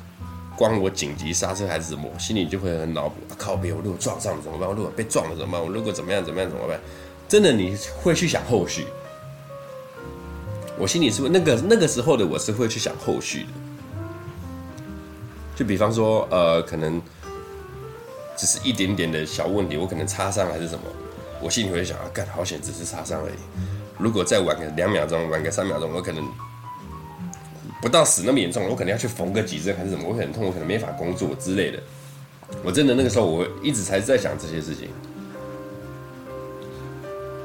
[0.58, 4.68] 光我紧急刹车还是什么，心里就会很脑补：靠边，我如果撞上了怎么办？
[4.68, 5.62] 我如果被撞了怎么办？
[5.62, 6.80] 我如果怎么样怎么样怎么办？
[7.28, 8.86] 真的，你会去想后续。
[10.78, 13.50] 我心里是不是那个那个时候的我是会去想后续的。
[15.56, 17.02] 就比方说，呃，可能。
[18.38, 20.82] 只是一点点的小问题，我可能擦伤还是什么，
[21.42, 23.34] 我心里会想啊，干好险，只是擦伤而已。
[23.98, 26.22] 如果再晚个两秒钟，晚个三秒钟，我可能
[27.82, 31.80] 不到死那么严重，我可能要去缝个几针还是什么，我很痛，我可能没法工作之类的。
[32.64, 34.90] 我真的那个时候，我一直才在想这些事情。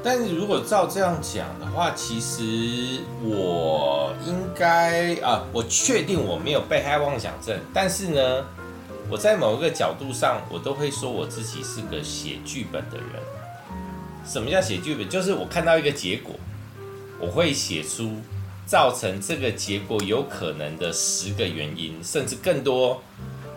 [0.03, 8.45] 但是如果照这样讲的话，其实我应该啊，我确定我没有被害妄想症，但是呢。
[9.09, 13.07] 我在某一个角度上，我都会说我自己是个写剧本的人。
[14.25, 15.09] 什么叫写剧本？
[15.09, 16.33] 就是我看到一个结果，
[17.19, 18.21] 我会写出
[18.71, 23.03] 造成这个结果有可能的十个原因，甚至更多。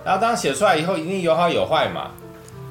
[0.05, 2.11] 然后当写出来以后，一定有好有坏嘛。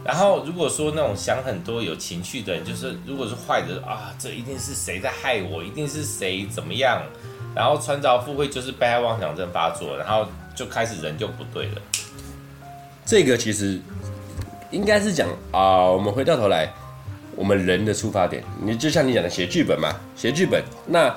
[0.04, 7.02] 然后如果说那种想很多、有情绪的人，就是如果是坏的啊，这一定是谁在害我，一定是谁怎么样。
[7.56, 11.82] 然后穿凿附会就是被害妄想症发作，然后就开始人就不对了。
[13.06, 13.80] 这个其实
[14.70, 16.70] 应该是讲啊，我们回到头来，
[17.38, 20.62] 我们人的出发点，你就像你讲的写剧本嘛，写剧本。
[20.86, 21.08] 那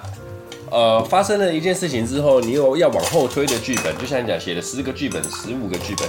[0.70, 6.08] 呃，发生了一件事情之后，你有要往后推的剧本，就像你讲写了十个剧本、十五个剧本，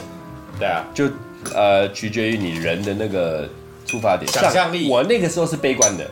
[0.59, 1.09] 对啊，就
[1.53, 3.47] 呃取决于你人的那个
[3.85, 4.31] 出发点。
[4.31, 4.89] 想象力。
[4.89, 6.09] 我那个时候是悲观的，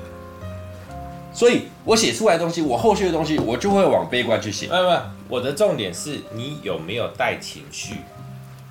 [1.33, 4.67] 所以我写出来的东西，我后续的东西，我就会往悲观去写。
[4.67, 7.95] 不不，我的重点是你有没有带情绪。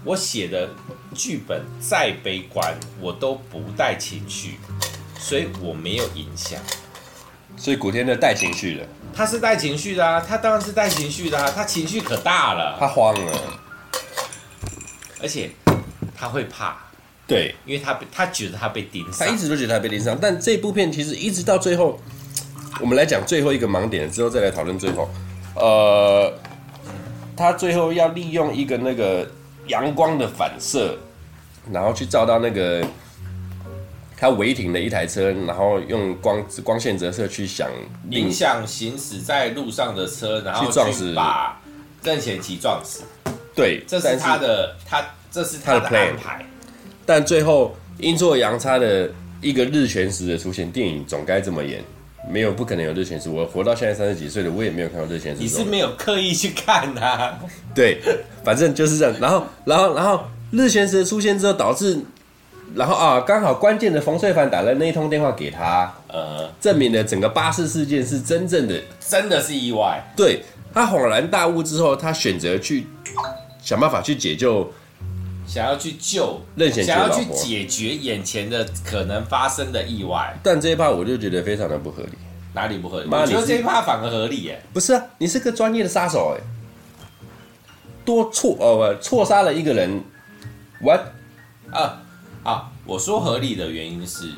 [0.05, 0.68] 我写的
[1.14, 4.59] 剧本再悲观，我都不带情绪，
[5.18, 6.61] 所以我没有影响。
[7.57, 13.32] 所以古天乐带情绪的，他是带情绪的啊，他当然是带情绪的啊，他情绪可大了，他慌了，
[15.22, 15.50] 而且
[16.16, 16.76] 他会怕，
[17.26, 21.98] 对，因为他被他觉得他被盯上，他一直都觉得他被盯上，但这部片其实一直到最后，
[22.80, 25.08] 我们来讲最后一个盲点之后再来讨论最后，
[25.54, 26.32] 呃，
[27.36, 29.26] 他最后要利用一个那个。
[29.66, 30.94] 阳光的反射，
[31.72, 32.86] 然后去照到那个
[34.16, 37.70] 他违停的一台车，然后用光光线折射去想
[38.10, 41.12] 影响行驶在路上的车，然后去撞死。
[41.14, 41.60] 把
[42.02, 43.02] 任贤齐撞死。
[43.54, 46.44] 对，这是他的他这是他的安排。
[47.06, 49.10] 但最后阴错阳差的
[49.40, 51.82] 一个日全食的出现，电影总该这么演。
[52.26, 53.28] 没有，不可能有日全食。
[53.28, 55.42] 我活到现在三十几岁了，我也没有看过日全食。
[55.42, 57.38] 你是没有刻意去看啊？
[57.74, 58.00] 对，
[58.42, 59.14] 反正就是这样。
[59.20, 62.00] 然后，然后，然后日全食出现之后，导致，
[62.74, 70.02] 然后啊，刚好关键的冯翠凡打了那一通电话给他，呃，证明了整个巴士事件是真正的，真的是意外。
[70.16, 70.42] 对，
[70.72, 72.86] 他恍然大悟之后，他选择去
[73.60, 74.72] 想办法去解救。
[75.46, 82.12] 想要去救任贤齐，想要去解决眼前的可能发生的意外，但这一趴我就觉得非常的不合理。
[82.54, 83.08] 哪里不合理？
[83.10, 84.62] 我觉得这一趴反而合理耶。
[84.72, 86.40] 不是啊，你是个专业的杀手哎，
[88.06, 90.02] 多错哦不错杀了一个人
[90.80, 91.00] ，what
[91.70, 92.00] 啊
[92.45, 92.70] 啊！
[92.86, 94.32] 我说合理的原因是，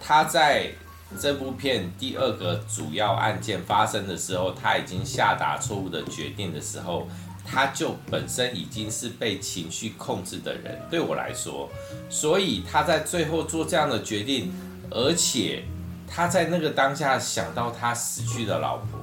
[0.00, 0.72] 他在
[1.20, 7.06] 这部片第二个主要案件发生的时候，他已经下达错误的决定的时候。
[7.50, 11.66] 他就本身已经是被情绪控制的人，对我来说，
[12.10, 14.52] 所以他在最后做这样的决定，
[14.90, 15.64] 而且
[16.06, 19.00] 他在那个当下想到他死去的老婆，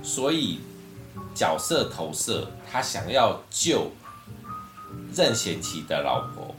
[0.00, 0.60] 所以
[1.34, 3.90] 角色投射，他想要救
[5.12, 6.54] 任贤齐的老婆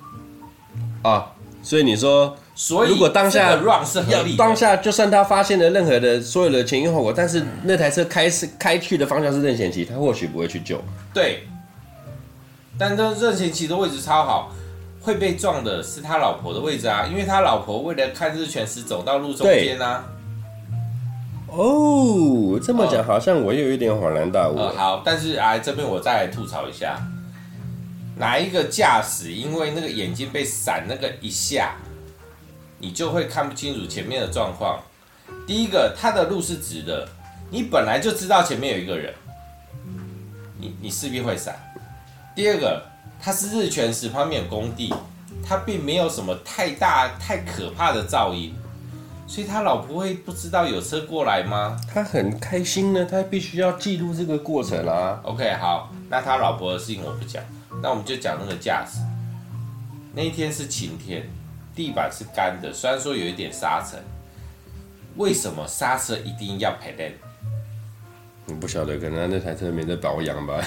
[1.04, 1.32] 啊，
[1.62, 2.36] 所以你说。
[2.56, 10.80] 所以，如果当下 run 是合理，当下就算他发现了任何的所有的前因后果，但是那台车开是开去的方向是任贤齐，他或许不会去救。
[11.12, 11.48] 对，
[12.78, 14.52] 但这任贤齐的位置超好，
[15.02, 20.06] 会被撞的是他老婆的位置啊，因为他老婆为了看日全食走到路中间啊。
[21.48, 24.56] 哦，这么讲好像我又有一点恍然大悟。
[24.56, 27.02] 呃，好，但是啊，这边我再来吐槽一下，
[28.18, 31.76] 哪一个驾驶因为那个眼睛被闪那个一下。
[32.80, 34.78] 你就会看不清楚前面的状况。
[35.48, 37.08] 第一个，他的路是直的，
[37.50, 39.14] 你本来就知道前面有一个人，
[40.60, 41.56] 你你势必会闪。
[42.36, 42.86] 第二个，
[43.22, 44.94] 它是日全食旁边有工地，
[45.48, 48.54] 它并没有什么太大太可怕的噪音，
[49.26, 51.80] 所以他老婆会不知道有车过来吗？
[51.90, 55.22] 他很开心呢，他必须要记录这个过程啊。
[55.24, 57.42] OK，好，那他老婆的事情我不讲，
[57.84, 59.00] 那我们就讲那个驾驶。
[60.14, 61.30] 那一天是晴天，
[61.76, 64.02] 地板是干的，虽然说有一点沙尘。
[65.18, 67.12] 为什么刹车一定要 pedal？
[68.46, 70.64] 你不晓得，可能那台车没在保养吧？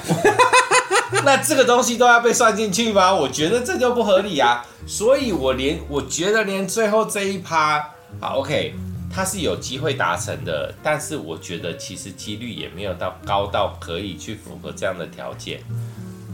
[1.24, 3.14] 那这个东西都要被算进去吗？
[3.14, 4.62] 我觉得这就不合理啊！
[4.86, 8.74] 所以我连我觉得连最后这一趴，好 OK，
[9.10, 15.60] 它是有机会达成的，但是我觉得其实几率也没有到高到可以去符合这样的条件。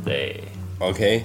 [0.05, 0.43] 对
[0.83, 1.25] ，OK，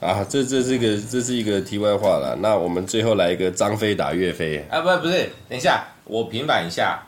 [0.00, 2.36] 啊，这这是一个这是一个题外话了。
[2.40, 5.84] 那我们最后来一个张飞打岳飞啊，不不是，等一下。
[6.04, 7.00] 我平反一下，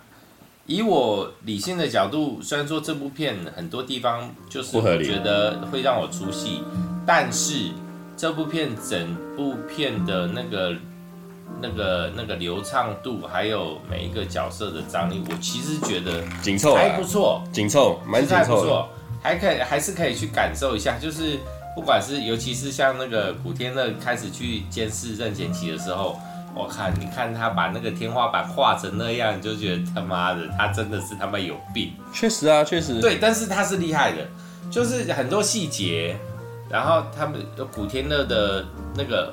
[0.64, 6.62] 以我理性的角度，虽然说这部片很多地方就是我觉得会让我出戏，
[7.04, 7.72] 但是
[8.16, 10.76] 这部片整部片的那个、
[11.60, 18.86] 那个、那个流畅度，还有每一个角色的张力，我其实觉得紧凑还不错，紧凑，蛮紧凑的，
[19.20, 21.40] 还可以还是可以去感受一下，就是
[21.74, 26.18] 不管是尤其是像那个古天乐开始去监视任贤齐的时候。
[26.54, 31.94] 我看，你看他把那个天花板画成那样，你就觉得他妈的，他真的是他妈有病。
[32.12, 33.00] 确实啊，确实。
[33.00, 34.18] 对，但是他是厉害的，
[34.70, 36.14] 就是很多细节，
[36.68, 37.40] 然后他们
[37.74, 39.32] 古天乐的那个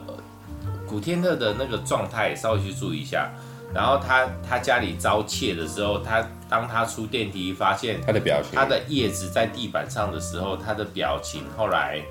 [0.88, 3.30] 古天乐的那个状态稍微去注意一下。
[3.74, 11.44] 然后他他家里遭窃的时候，他当他出电梯发现他的表情，他的叶子在地板上的时候，他的表情。
[11.56, 12.02] 后来，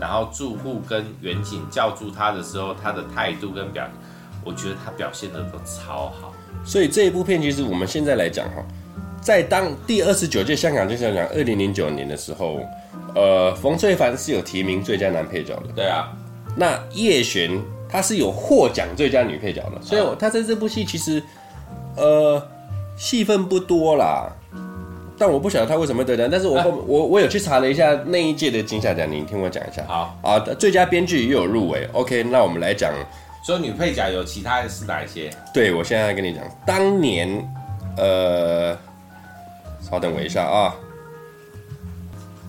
[0.00, 3.86] 然后住户跟远景叫住他的时候，他的态度跟表。
[4.44, 6.32] 我觉得他表现的都超好，
[6.64, 8.64] 所以这一部片其实我们现在来讲哈，
[9.20, 12.60] 在当第二十九届香港金像奖二零零九年的时候，
[13.14, 16.08] 呃，冯翠凡是有提名最佳男配角的，对啊，
[16.56, 21.22] 那叶璇她是有获奖最佳女配角的，所以她在这部戏其实
[21.96, 22.40] 呃
[22.98, 24.30] 戏份不多啦，
[25.16, 32.92] 但我不晓得他为什么会得奖，但是我、啊、我我有去查了一下那一届的金像奖，你听我讲一下，好啊，最佳编剧也有入围，OK，那我们来讲。
[33.46, 35.30] 所以女配角有其他的是哪一些？
[35.54, 37.28] 对，我现在来跟你讲，当年，
[37.96, 38.76] 呃，
[39.80, 40.74] 稍等我一下啊。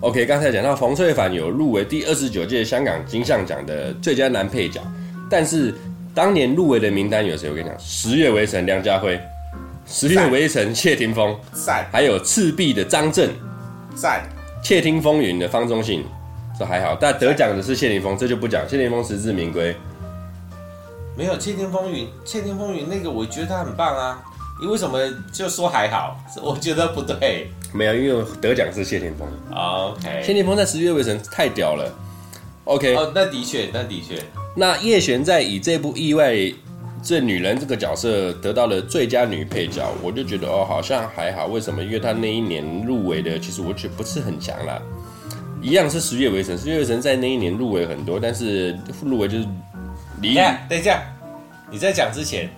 [0.01, 4.81] OK，刚才讲到冯翠凡有入围第二十九届香港金像奖的最佳男配角，
[5.29, 5.73] 但是
[6.13, 7.49] 当年入围的名单有谁？
[7.49, 9.15] 我跟你讲，《十月围城》梁家辉，
[9.91, 13.31] 《十月围城》谢霆锋，赞，还有《赤壁》的张震，
[13.95, 14.21] 赞，
[14.63, 16.05] 《窃听风云》的方中信，
[16.57, 19.75] 这还好，但得奖的是谢霆锋，这就不讲，谢霆锋实至名归。
[21.17, 24.23] 没有《窃听风云》，《窃听风云》那个我觉得他很棒啊，
[24.61, 24.99] 你为什么
[25.33, 26.23] 就说还好？
[26.39, 27.49] 我觉得不对。
[27.73, 29.27] 没有，因为得奖是谢霆锋。
[29.51, 31.91] OK，谢霆锋在《十月围城》太屌了。
[32.65, 34.23] OK，哦，那的确，那的确。
[34.55, 36.35] 那叶璇在以这部《意外
[37.01, 41.47] 这女人》这个角色得到了最佳女配角，我就觉得哦，好像还好。
[41.47, 41.83] 为什么？
[41.83, 44.81] 因为她那一年入围的，其实我觉得不是很强啦。
[45.61, 49.47] 一样是《十月围城》，《十月围城》在那一年入围很多，但是入围就是。
[50.21, 50.35] 你
[50.67, 51.01] 等一下，
[51.71, 52.49] 你在讲之前，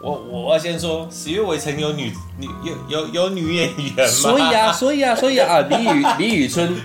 [0.00, 2.46] 我我要先说，十月围城有女女
[2.88, 4.06] 有有有女演员吗？
[4.06, 6.76] 所以啊，所以啊，所以啊，李宇李宇春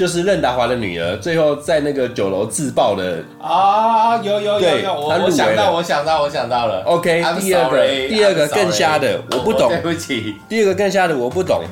[0.00, 6.82] 就是任达华的女儿，最后在那个酒楼自爆的啊，有有有有，我我想到我想到我想到了。
[6.86, 11.64] OK，第二个第二个更瞎的，我不懂，对不起，第二个更瞎的我不懂，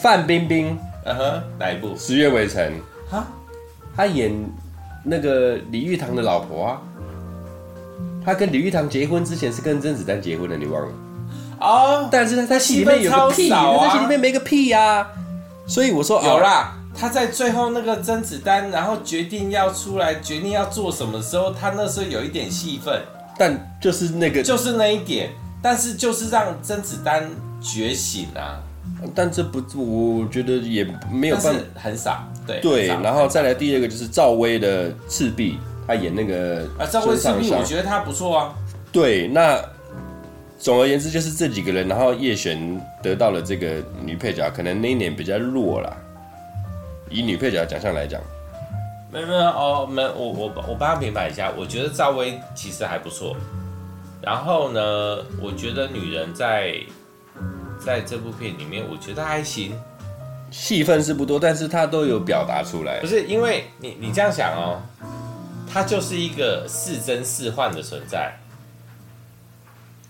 [0.00, 1.96] 范冰冰，嗯哼，哪一部？
[1.98, 2.64] 十月围城，
[3.10, 3.26] 哈，
[3.96, 4.32] 她演。
[5.02, 6.78] 那个李玉堂的老婆啊，
[8.24, 10.92] 他跟李玉堂结婚之前是跟甄子丹结婚的，你忘了？
[11.58, 15.08] 哦，但是他在戏里面有个屁，啊、他在戏里面没个屁呀、啊。
[15.66, 23.00] 所以我说有啦，他在最后那个甄子丹，然后决定要出来，决定要做什么时候，他那时候有一点戏份，
[23.38, 25.30] 但就是那个，就是那一点，
[25.62, 27.30] 但是就是让甄子丹
[27.62, 28.60] 觉醒啊。
[29.14, 29.62] 但这不，
[30.20, 32.26] 我觉得也没有办法，很傻。
[32.44, 38.54] 对，对，然后再来第二个就是赵薇的赤壁，她演那个啊，赵薇赤壁，我觉得她不错啊。
[38.90, 39.62] 对，那
[40.58, 45.96] 总而言之就是这几个人，然后叶璇得到了这个女配角，可能那一年比较弱啦。
[47.10, 48.20] 以女配角奖项来讲，
[49.12, 53.36] 没有没有哦，没有，我我我帮他评判一下，我觉得赵薇其实还不错。
[54.20, 54.80] 然后呢，
[55.40, 56.74] 我觉得女人在
[57.78, 59.72] 在这部片里面，我觉得还行。
[60.50, 63.00] 戏份是不多，但是她都有表达出来。
[63.00, 64.80] 不是因为你，你这样想哦，
[65.72, 68.34] 她就是一个似真似幻的存在。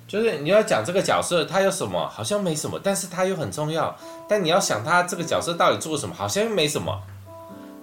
[0.09, 3.95] 就是你要讲这个角色他有什么，好像没什么，但是他又很重要。
[4.27, 7.01] 但你要想他这个角色到底做什么，好像又没什么，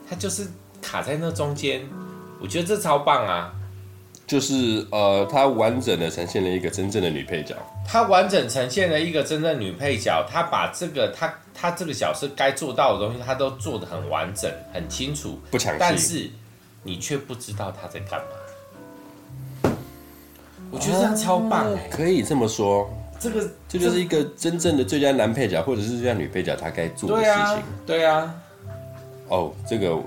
[0.09, 0.47] 他就是
[0.81, 1.87] 卡在那中间。
[2.41, 3.53] 我觉得这超棒啊！
[4.27, 7.55] 就是呃，他完整的呈现了一个真正的女配角。
[7.87, 15.79] 他完整呈现了一个真正女配角，他把这个他他这个角色该做到的东西，他都做的很完整、很清楚，不抢戏。
[15.79, 16.29] 但是
[16.81, 18.27] 你却不知道他在干嘛。
[20.75, 22.89] 我觉得这样超棒，欸，可以这么说。
[23.17, 27.63] 这个这就是一个真正的最佳男配角，或者是最佳女配角，他该做的事情。
[27.85, 28.35] 对啊。
[29.29, 29.97] 哦，这个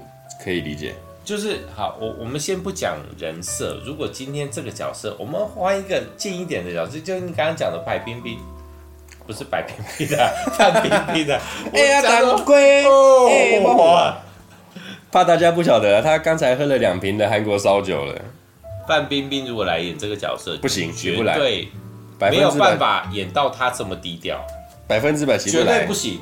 [0.44, 0.94] 可以理解。
[1.24, 3.80] 就是好，我我们先不讲人设。
[3.86, 8.38] 如果今天这个角色，我们换一个近一点的角色，就是你刚刚讲的白冰冰，
[9.26, 11.40] 不是白冰冰的， 范冰冰的。
[11.72, 14.12] 哎呀，当归哦！
[15.10, 18.20] 怕大家不晓得，他刚才喝了两瓶的韩国烧酒了。
[18.88, 21.68] 范冰冰如果来演这个角色，不行，绝对
[22.18, 24.42] 没有办法演到她这么低调，
[24.88, 26.20] 百分之百绝对不行。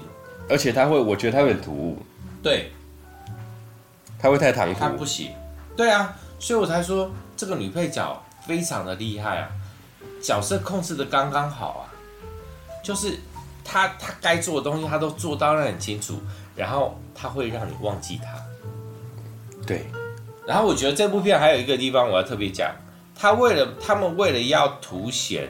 [0.49, 2.03] 而且她会，我觉得她会很突兀。
[2.43, 2.73] 对。
[4.19, 5.31] 她会太唐突，她不行。
[5.77, 9.49] 对啊，所以我才说这个女配角非常的厉害啊，
[10.23, 11.93] 角色控制的刚刚好啊，
[12.83, 13.19] 就是
[13.63, 16.19] 她她该做的东西她都做到很清楚，
[16.57, 18.43] 然后她会让你忘记她。
[19.67, 19.85] 对，
[20.47, 22.71] 然后我觉得这部片还有一个地方我要特别讲，
[23.15, 25.49] 他为了他们为了要凸显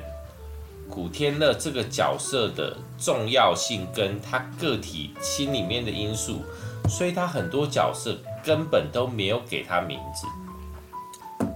[0.88, 6.42] 古天乐这个角色的重要性跟他个体心里面的因素，
[6.88, 8.16] 所以他很多角色。
[8.46, 10.24] 根本都没有给他名字，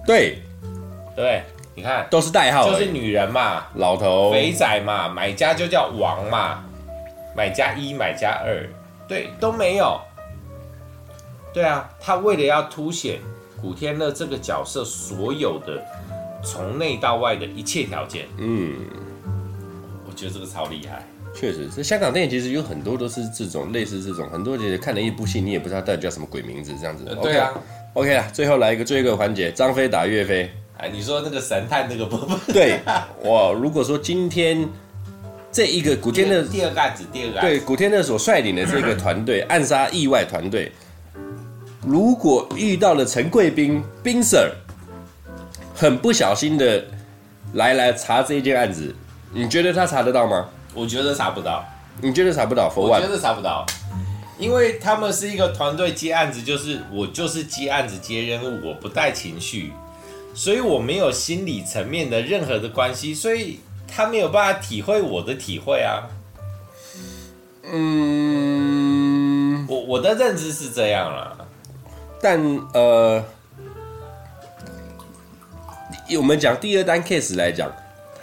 [0.05, 0.43] 对，
[1.15, 1.41] 对，
[1.73, 6.65] 你看都是代号，就是女人嘛，老头、肥仔嘛，买家就叫王嘛，
[7.37, 8.69] 买家一、买家二，
[9.07, 10.01] 对，都没有。
[11.53, 13.19] 对啊，他为了要凸显
[13.61, 15.83] 古天乐这个角色所有的
[16.43, 18.75] 从内到外的一切条件，嗯，
[20.09, 21.07] 我觉得这个超厉害。
[21.33, 27.05] 确实，这香港电影其实有很多都是这种类似这种，很多人看了一部戏，你也不知道到底叫什么鬼名字这样子。
[27.23, 27.53] 对啊
[27.95, 30.51] ，OK 啊，最后来一个最后一个环节，张飞打岳飞。
[30.79, 32.39] 哎，你说那个神探那个部分？
[32.53, 32.81] 对，
[33.23, 34.69] 我如果说今天
[35.53, 40.73] 这一个古天乐第二个案子，第二个对古天乐所率领的这个团队暗杀意外团队，
[41.83, 44.53] 如果遇到了陈贵宾宾 Sir，
[45.75, 46.85] 很不小心的
[47.55, 48.95] 来来查这一件案子，
[49.33, 50.49] 你觉得他查得到吗？
[50.75, 51.65] 我觉得查不到，
[52.03, 52.71] 你觉得查不到？
[52.77, 53.65] 我觉得查不到，
[54.39, 59.73] 因为他们是一个团队接案子，就是我就是接案子接任务，我不带情绪，
[60.35, 66.07] 所以我没有心理层面的任何的关系，所以他没有办法体会我的体会啊。
[67.73, 71.37] 嗯，我我的认知是这样啦，
[72.21, 72.41] 但
[72.75, 73.25] 呃，
[76.17, 77.71] 我们讲第二单 case 来讲，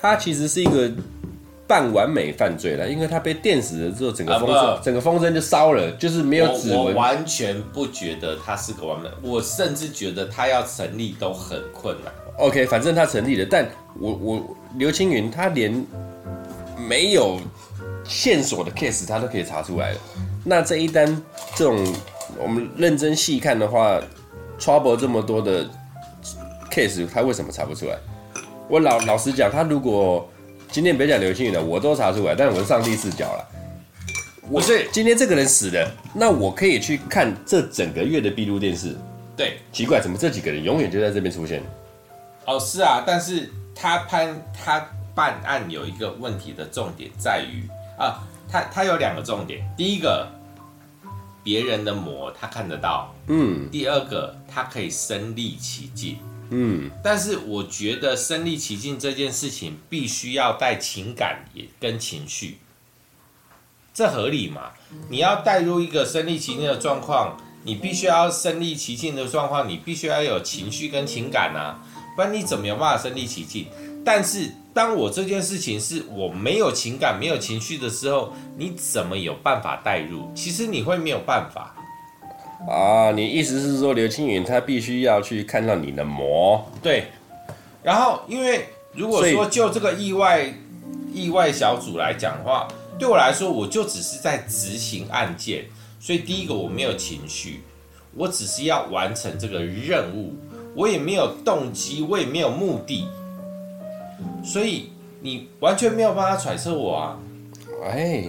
[0.02, 0.92] 它其实是一个。
[1.70, 6.80] 半完美犯罪了，因为他被电死了之后，整个风筝、啊、整个风筝就烧了，就是没有指纹。
[6.80, 12.14] 我完全不觉得他是个完美，我甚至觉得他要成立都很困难。
[12.38, 13.68] OK，反正他成立了，但
[14.00, 15.86] 我我刘青云他连
[16.78, 17.38] 没有
[18.06, 20.00] 线索的 case 他都可以查出来了。
[20.46, 21.22] 那这一单
[21.54, 21.86] 这种
[22.40, 24.00] 我们认真细看的话
[24.60, 25.70] ，trouble 这么多的
[26.70, 27.98] case，他为什么查不出来？
[28.70, 30.30] 我老老实讲，他如果
[30.72, 33.48] 今天别讲流星雨了，我都查出来，但我是上帝视角了。
[34.50, 38.96] 我是今天这个人死的，那我可以去看这整个月的闭路电视。
[39.36, 41.62] 对，奇怪，怎么这几个人永远就在这边出现？
[42.46, 47.68] 哦，是啊，但是他判他办案有一个问题的重点在于
[47.98, 50.28] 啊，他他有两个重点，第一个，
[51.48, 56.18] 别人的魔他看得到，嗯，第二个，他可以身历其境。
[56.50, 62.58] 嗯，但是我觉得身历其境这件事情必须要带情感也跟情绪，
[63.94, 64.74] 这合理吗？
[65.10, 71.80] 你要带入一个身历其境的状况，你必须要身历其境的状况，你必须要有情绪跟情感啊，
[72.18, 73.68] 不然你怎么有办法身历其境？
[74.04, 80.32] 但是当我这件事情是我没有情感、没有情绪的时候，你怎么有办法带入？
[80.36, 81.76] 其实你会没有办法。
[82.70, 86.64] 啊，你意思是说刘青云他必须要去看到你的魔？
[86.80, 87.06] 对。
[87.82, 90.54] 然后，因为如果说就这个意外
[91.12, 92.68] 意外小组来讲的话，
[93.00, 95.66] 对我来说，我就只是在执行案件，
[96.00, 97.62] 所以第一个我没有情绪，
[98.14, 100.36] 我只是要完成这个任务，
[100.76, 103.08] 我也没有动机，我也没有目的，
[104.44, 104.92] 所以
[105.22, 107.18] 你完全没有办法揣测我啊。
[107.86, 108.24] 哎。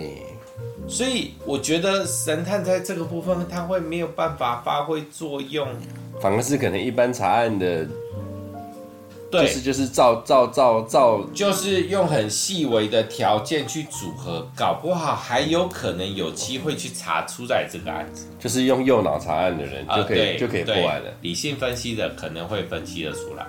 [0.87, 5.69] 所以我觉得神探在这个部分他会没有办法发挥作用，
[6.19, 7.87] 反而是可能一般查案的
[9.31, 18.25] 对，就是就是照照照照，就是用很细微的条件去组合，搞不好还有可能有机会去查出来这个案子。
[18.39, 21.11] 就是用右脑查案的人就可以、呃、就可以破案了。
[21.21, 23.47] 理性分析的可能会分析得出来，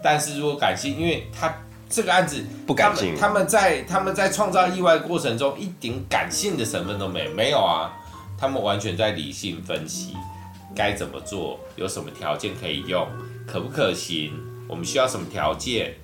[0.00, 1.52] 但是如果感性，因为他
[1.88, 7.92] 这个案子不感性，他们，他们在他们在创造意外过程中一点感性的成分都没有没有啊，
[8.38, 10.14] 他们完全在理性分析
[10.74, 13.06] 该怎么做，有什么条件可以用，
[13.46, 14.32] 可不可行。
[14.68, 15.94] 我们需要什么条件？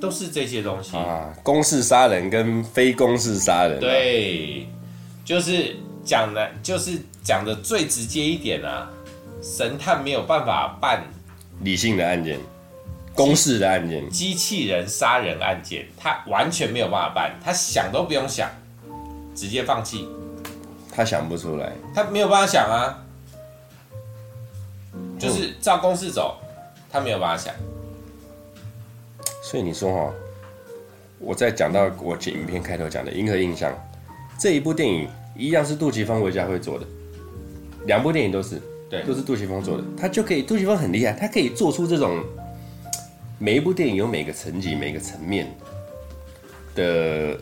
[0.00, 1.32] 都是这些东西啊。
[1.42, 4.68] 公式杀人跟非公式杀人，对，
[5.24, 8.90] 就是讲的，就是讲的最直接一点啊。
[9.40, 11.04] 神探没有办法办
[11.60, 12.38] 理性的案件，
[13.18, 18.48] 公式的案件，机器人杀人案件，他完全没有办法办，他想都不用想，
[19.34, 20.08] 直接放弃。
[20.90, 23.04] 他想不出来，他没有办法想啊，
[25.18, 26.38] 就是照公式走。
[26.90, 27.52] 他没有办法想，
[29.42, 30.10] 所以你说哈，
[31.18, 33.70] 我在讲到我影片开头讲的《银河印象》
[34.40, 35.06] 这一部电影，
[35.36, 36.86] 一样是杜琪峰、韦家辉做的，
[37.84, 38.58] 两部电影都是，
[38.88, 42.24] 对，都是杜琪峰做的，他就可以，杜琪峰很厉害，他可以做出这种
[43.38, 45.46] 每一部电影有每个层级、每个层面
[46.74, 47.38] 的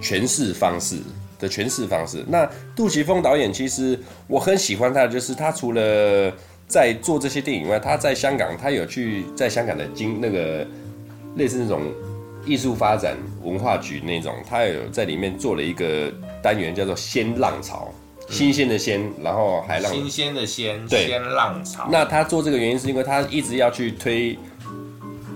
[0.00, 0.96] 诠释方式
[1.38, 2.24] 的诠释方式。
[2.28, 6.32] 那杜琪峰导演其实我很喜欢他的，就是他除了
[6.68, 10.66] 在做这些电影外，他在香港，他有去在香港的经那个
[11.36, 11.82] 类似那种
[12.44, 17.92] 艺术发展文化局那种，他有在里面做了一个单元，叫做“鲜浪潮”，
[18.28, 21.88] 新鲜的鲜，然后海浪，新鲜的鲜，对，鲜浪潮。
[21.90, 24.38] 那他做这个原因是因为他一直要去推，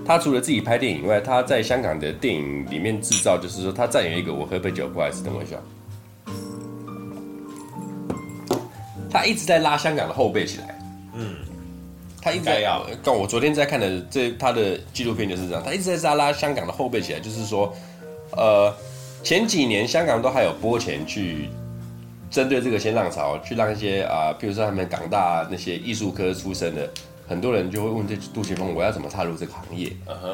[0.05, 4.31] 他除了自己拍电影以外，他在香港的电影里面制造，就是说他占有一个。
[4.31, 5.57] 我喝杯酒，不好意思，等我一下。
[9.09, 10.79] 他一直在拉香港的后辈起来。
[11.15, 11.35] 嗯，
[12.21, 12.85] 他一直在要。
[13.05, 17.73] 我昨天在看的这他的纪录片就是这样，他一直在拉拉香港的后辈起来，就是说，
[18.31, 18.71] 呃，
[19.23, 21.49] 前几年香港都还有拨钱去
[22.29, 26.89] 针对这个新浪潮，去让一些啊、呃，比如说他们港大那些艺术科出身的
[27.27, 29.91] 很多人就会问这杜琪峰，我要怎么踏入这个行业？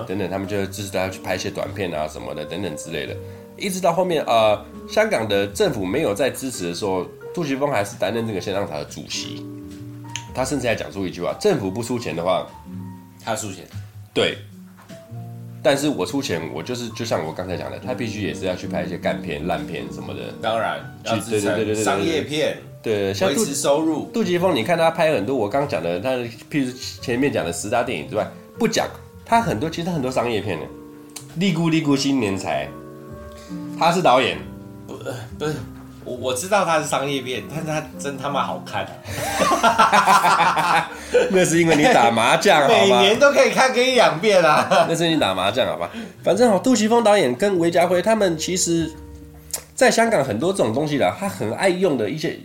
[0.08, 3.16] 等等，他们就支持大家去拍一些短片啊什么的等等之类的。
[3.58, 9.46] 一直到后面啊、呃，香港的政府没有再支持的时候，杜琪峰还是担任这个鲜浪潮的主席。
[10.34, 12.48] 他甚至还讲出一句话：“政府不出钱的话，
[13.24, 13.66] 他出钱。”
[14.14, 14.38] 对，
[15.62, 20.34] 但是我出钱，我就是就像我刚才讲的，他必须也是要去拍一些干片、烂片什么的。
[20.42, 24.10] 当然，去对对对对商业片，对，像维持收入。
[24.14, 26.12] 杜琪峰，你看他拍很多，我刚讲的，他
[26.50, 26.72] 譬如
[27.02, 28.26] 前面讲的十大电影之外，
[28.58, 28.88] 不讲
[29.26, 30.66] 他很多，其实他很多商业片的，
[31.36, 32.68] 《利姑利姑新年财》，
[33.80, 34.38] 他是导演，
[34.88, 34.98] 不
[35.38, 35.56] 不是。
[36.04, 38.84] 我我知道他是商业片，但是他真他妈好看。
[41.30, 44.68] 那是因为你打麻将， 每年都可以看个一两遍啊。
[44.90, 45.92] 那是你打麻将，好吧？
[46.24, 48.92] 反正哦，杜琪峰导演跟韦家辉他们其实，
[49.76, 52.40] 在香港很多这种东西啦，他很爱用的一些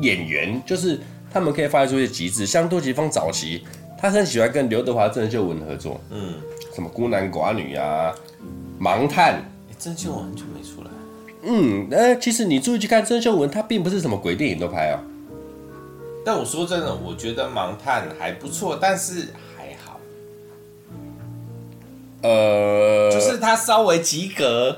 [0.00, 1.00] 演员，就是
[1.32, 2.46] 他们可以发挥出一些极致。
[2.46, 3.64] 像杜琪峰早期，
[3.98, 6.34] 他很喜欢跟刘德华、郑秀文合作，嗯，
[6.74, 8.14] 什么孤男寡女啊，
[8.80, 9.42] 盲探，
[9.78, 10.90] 郑秀文就没出来。
[11.46, 15.00] 嗯，呃，其实你注意去看郑秀文，他并不是什么鬼电影都拍啊。
[16.24, 20.00] 但我说真的，我觉得《盲探》还不错，但是还好。
[22.22, 24.74] 呃，就是他稍微及格。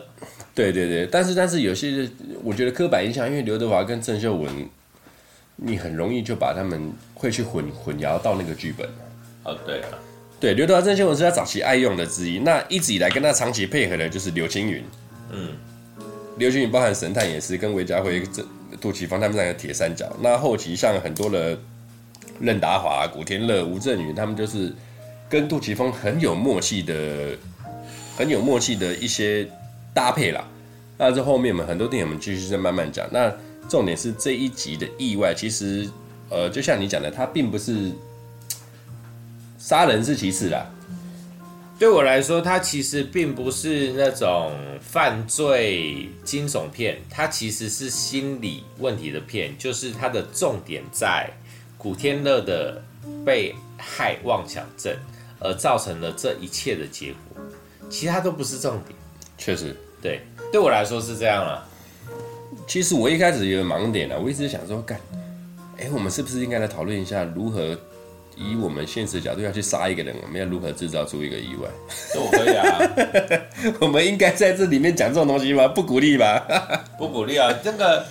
[0.52, 2.08] 对对对，但是但是有些，
[2.42, 4.50] 我觉得刻板印象，因为刘德华跟郑秀文，
[5.56, 8.88] 你很容易就把他们会去混混淆到那个剧本。
[9.44, 9.88] 哦，对啊，
[10.38, 14.84] 对，刘德华、郑秀文是他早期爱用的之一，那一直以来跟他长期配合的就是刘青云。
[15.32, 15.48] 嗯。
[16.38, 18.44] 刘青云包含神探也是跟韦家辉、这
[18.78, 20.14] 杜琪峰他们两个铁三角。
[20.20, 21.58] 那后期像很多的
[22.38, 24.70] 任达华、古天乐、吴镇宇，他们就是
[25.30, 27.30] 跟杜琪峰很有默契的、
[28.18, 29.48] 很有默契的一些
[29.94, 30.46] 搭配啦。
[30.98, 33.08] 那这后面我们很多电影我们继续再慢慢讲。
[33.10, 33.32] 那
[33.68, 35.88] 重点是这一集的意外，其实
[36.30, 37.92] 呃，就像你讲的，他并不是
[39.58, 40.66] 杀人是其次啦。
[41.78, 44.50] 对我来说，它其实并不是那种
[44.80, 51.30] 犯罪惊悚片，它其实是心理问题的片，就是它的重点在
[51.76, 52.82] 古天乐的
[53.26, 54.96] 被害妄想症，
[55.38, 57.42] 而造成了这一切的结果，
[57.90, 58.98] 其他都不是重点。
[59.36, 61.68] 确实，对，对我来说是这样了。
[62.66, 64.98] 其实我一开始有盲点了，我一直想说，干，
[65.78, 67.76] 哎，我们是不是应该来讨论一下如何？
[68.38, 71.70] 以我们现实角度要去杀一个人，我们要如何制造出一个意外？
[72.14, 72.66] 我可以啊。
[73.80, 75.66] 我们应该在这里面讲这种东西吗？
[75.68, 76.46] 不鼓励吧？
[76.98, 77.50] 不鼓励啊。
[77.64, 78.04] 这个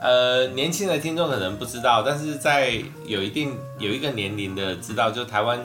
[0.00, 2.72] 呃，年轻的听众可能不知道，但是在
[3.06, 5.60] 有一定有一个年龄的知道，就台湾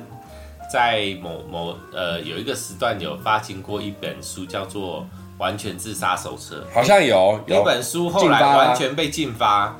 [0.71, 5.01] 在某某呃有一个时段有发行过一本书，叫做
[5.43, 7.37] 《完全自杀手册》，好像有。
[7.45, 9.75] 那本书后来完全被禁发。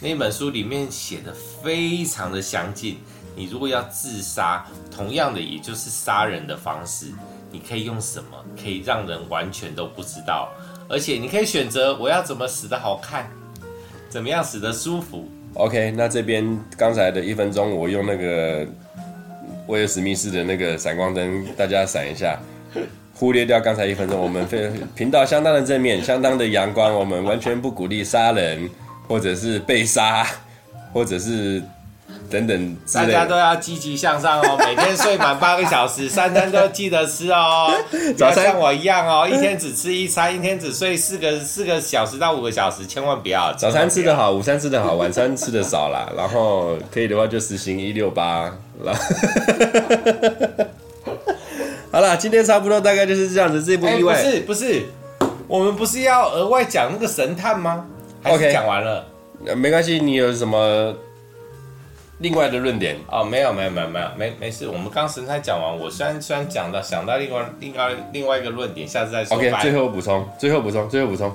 [0.00, 2.98] 那本书里面写的非常的详尽。
[3.34, 7.06] 你如果要自杀，同样的也就是杀人的方式，
[7.50, 8.36] 你可以用什么？
[8.62, 10.50] 可以让人完全都不知道。
[10.90, 13.30] 而且你可以选择我要怎么死的好看，
[14.10, 15.26] 怎么样死的舒服。
[15.54, 16.44] OK，那这边
[16.76, 18.66] 刚才的一分钟，我用那个
[19.68, 22.38] 威尔史密斯的那个闪光灯，大家闪一下，
[23.18, 24.20] 忽略掉刚才一分钟。
[24.20, 28.70] 我们非频道相当的正面，相当的阳光，我们完全不鼓励杀人，
[29.08, 30.24] 或者是被杀，
[30.92, 31.60] 或者是。
[32.30, 34.56] 等等，大家都要积极向上哦！
[34.60, 37.70] 每天睡满八个小时，三餐都记得吃哦。
[38.18, 43.50] 早餐像我一样哦，一天只吃一餐，一天只睡四个四个小时到五个小时，千万不要。
[43.54, 46.06] 早餐吃得好，午餐吃得好，晚餐吃得少啦。
[46.14, 48.52] 然后可以的话就实行一六八。
[51.90, 53.62] 好了，今天差不多大概就是这样子。
[53.62, 54.82] 这部意外、欸、不是不是，
[55.46, 57.86] 我们不是要额外讲那个神探吗？
[58.22, 59.06] 还是讲完了？
[59.46, 60.94] 呃，没关系，你有什么？
[62.20, 69.36] 另外的论点哦，没有没有没有没有没没事，我们刚神探讲完，我虽然虽然讲到想到另外另外另外一个论点，下次再说。
[69.36, 71.32] OK，最后补充，最后补充，最后补充。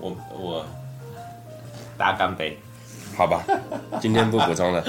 [0.00, 0.66] 我我
[1.96, 2.58] 大家干杯，
[3.16, 3.44] 好吧，
[4.00, 4.82] 今天不补充了，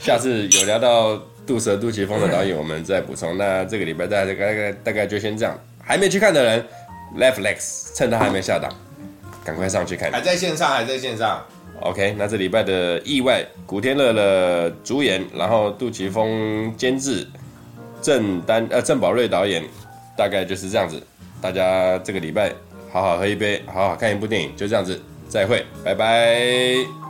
[0.00, 1.16] 下次有聊到
[1.46, 3.38] 杜蛇杜琪峰的导演，我们再补充。
[3.38, 6.66] 那这个礼拜大概大概大概就先这样，还没去看的人
[7.16, 8.70] ，Netflix 趁他还没下档，
[9.44, 10.10] 赶快上去看。
[10.10, 11.40] 还在线上，还在线上。
[11.80, 17.26] OK，那这礼拜的意外，古天乐的主演，然后杜琪峰监制，
[18.02, 19.62] 郑丹呃郑宝瑞导演，
[20.16, 21.00] 大概就是这样子。
[21.40, 22.50] 大家这个礼拜
[22.90, 27.05] 好好喝一杯，好好看一部电影，就这样子，再会，拜拜。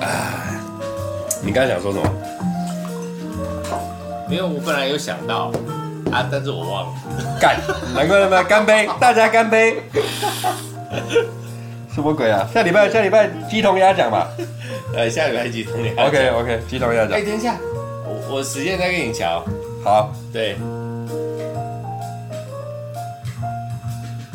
[0.00, 0.44] 啊，
[1.42, 2.08] 你刚才想说什么？
[4.28, 5.50] 没有，我本来有想到。
[6.10, 6.26] 啊！
[6.32, 6.92] 但是我忘了，
[7.38, 7.60] 干，
[7.94, 9.82] 难怪他们干杯， 大家干杯。
[11.94, 12.48] 什么鬼啊？
[12.54, 14.26] 下礼拜下礼拜鸡同鸭讲吧。
[14.94, 16.06] 呃，下礼拜鸡同鸭。
[16.06, 17.12] OK OK，鸡同鸭讲。
[17.12, 17.56] 哎，等一下，
[18.06, 19.44] 我我时间再跟你瞧。
[19.84, 20.56] 好，对。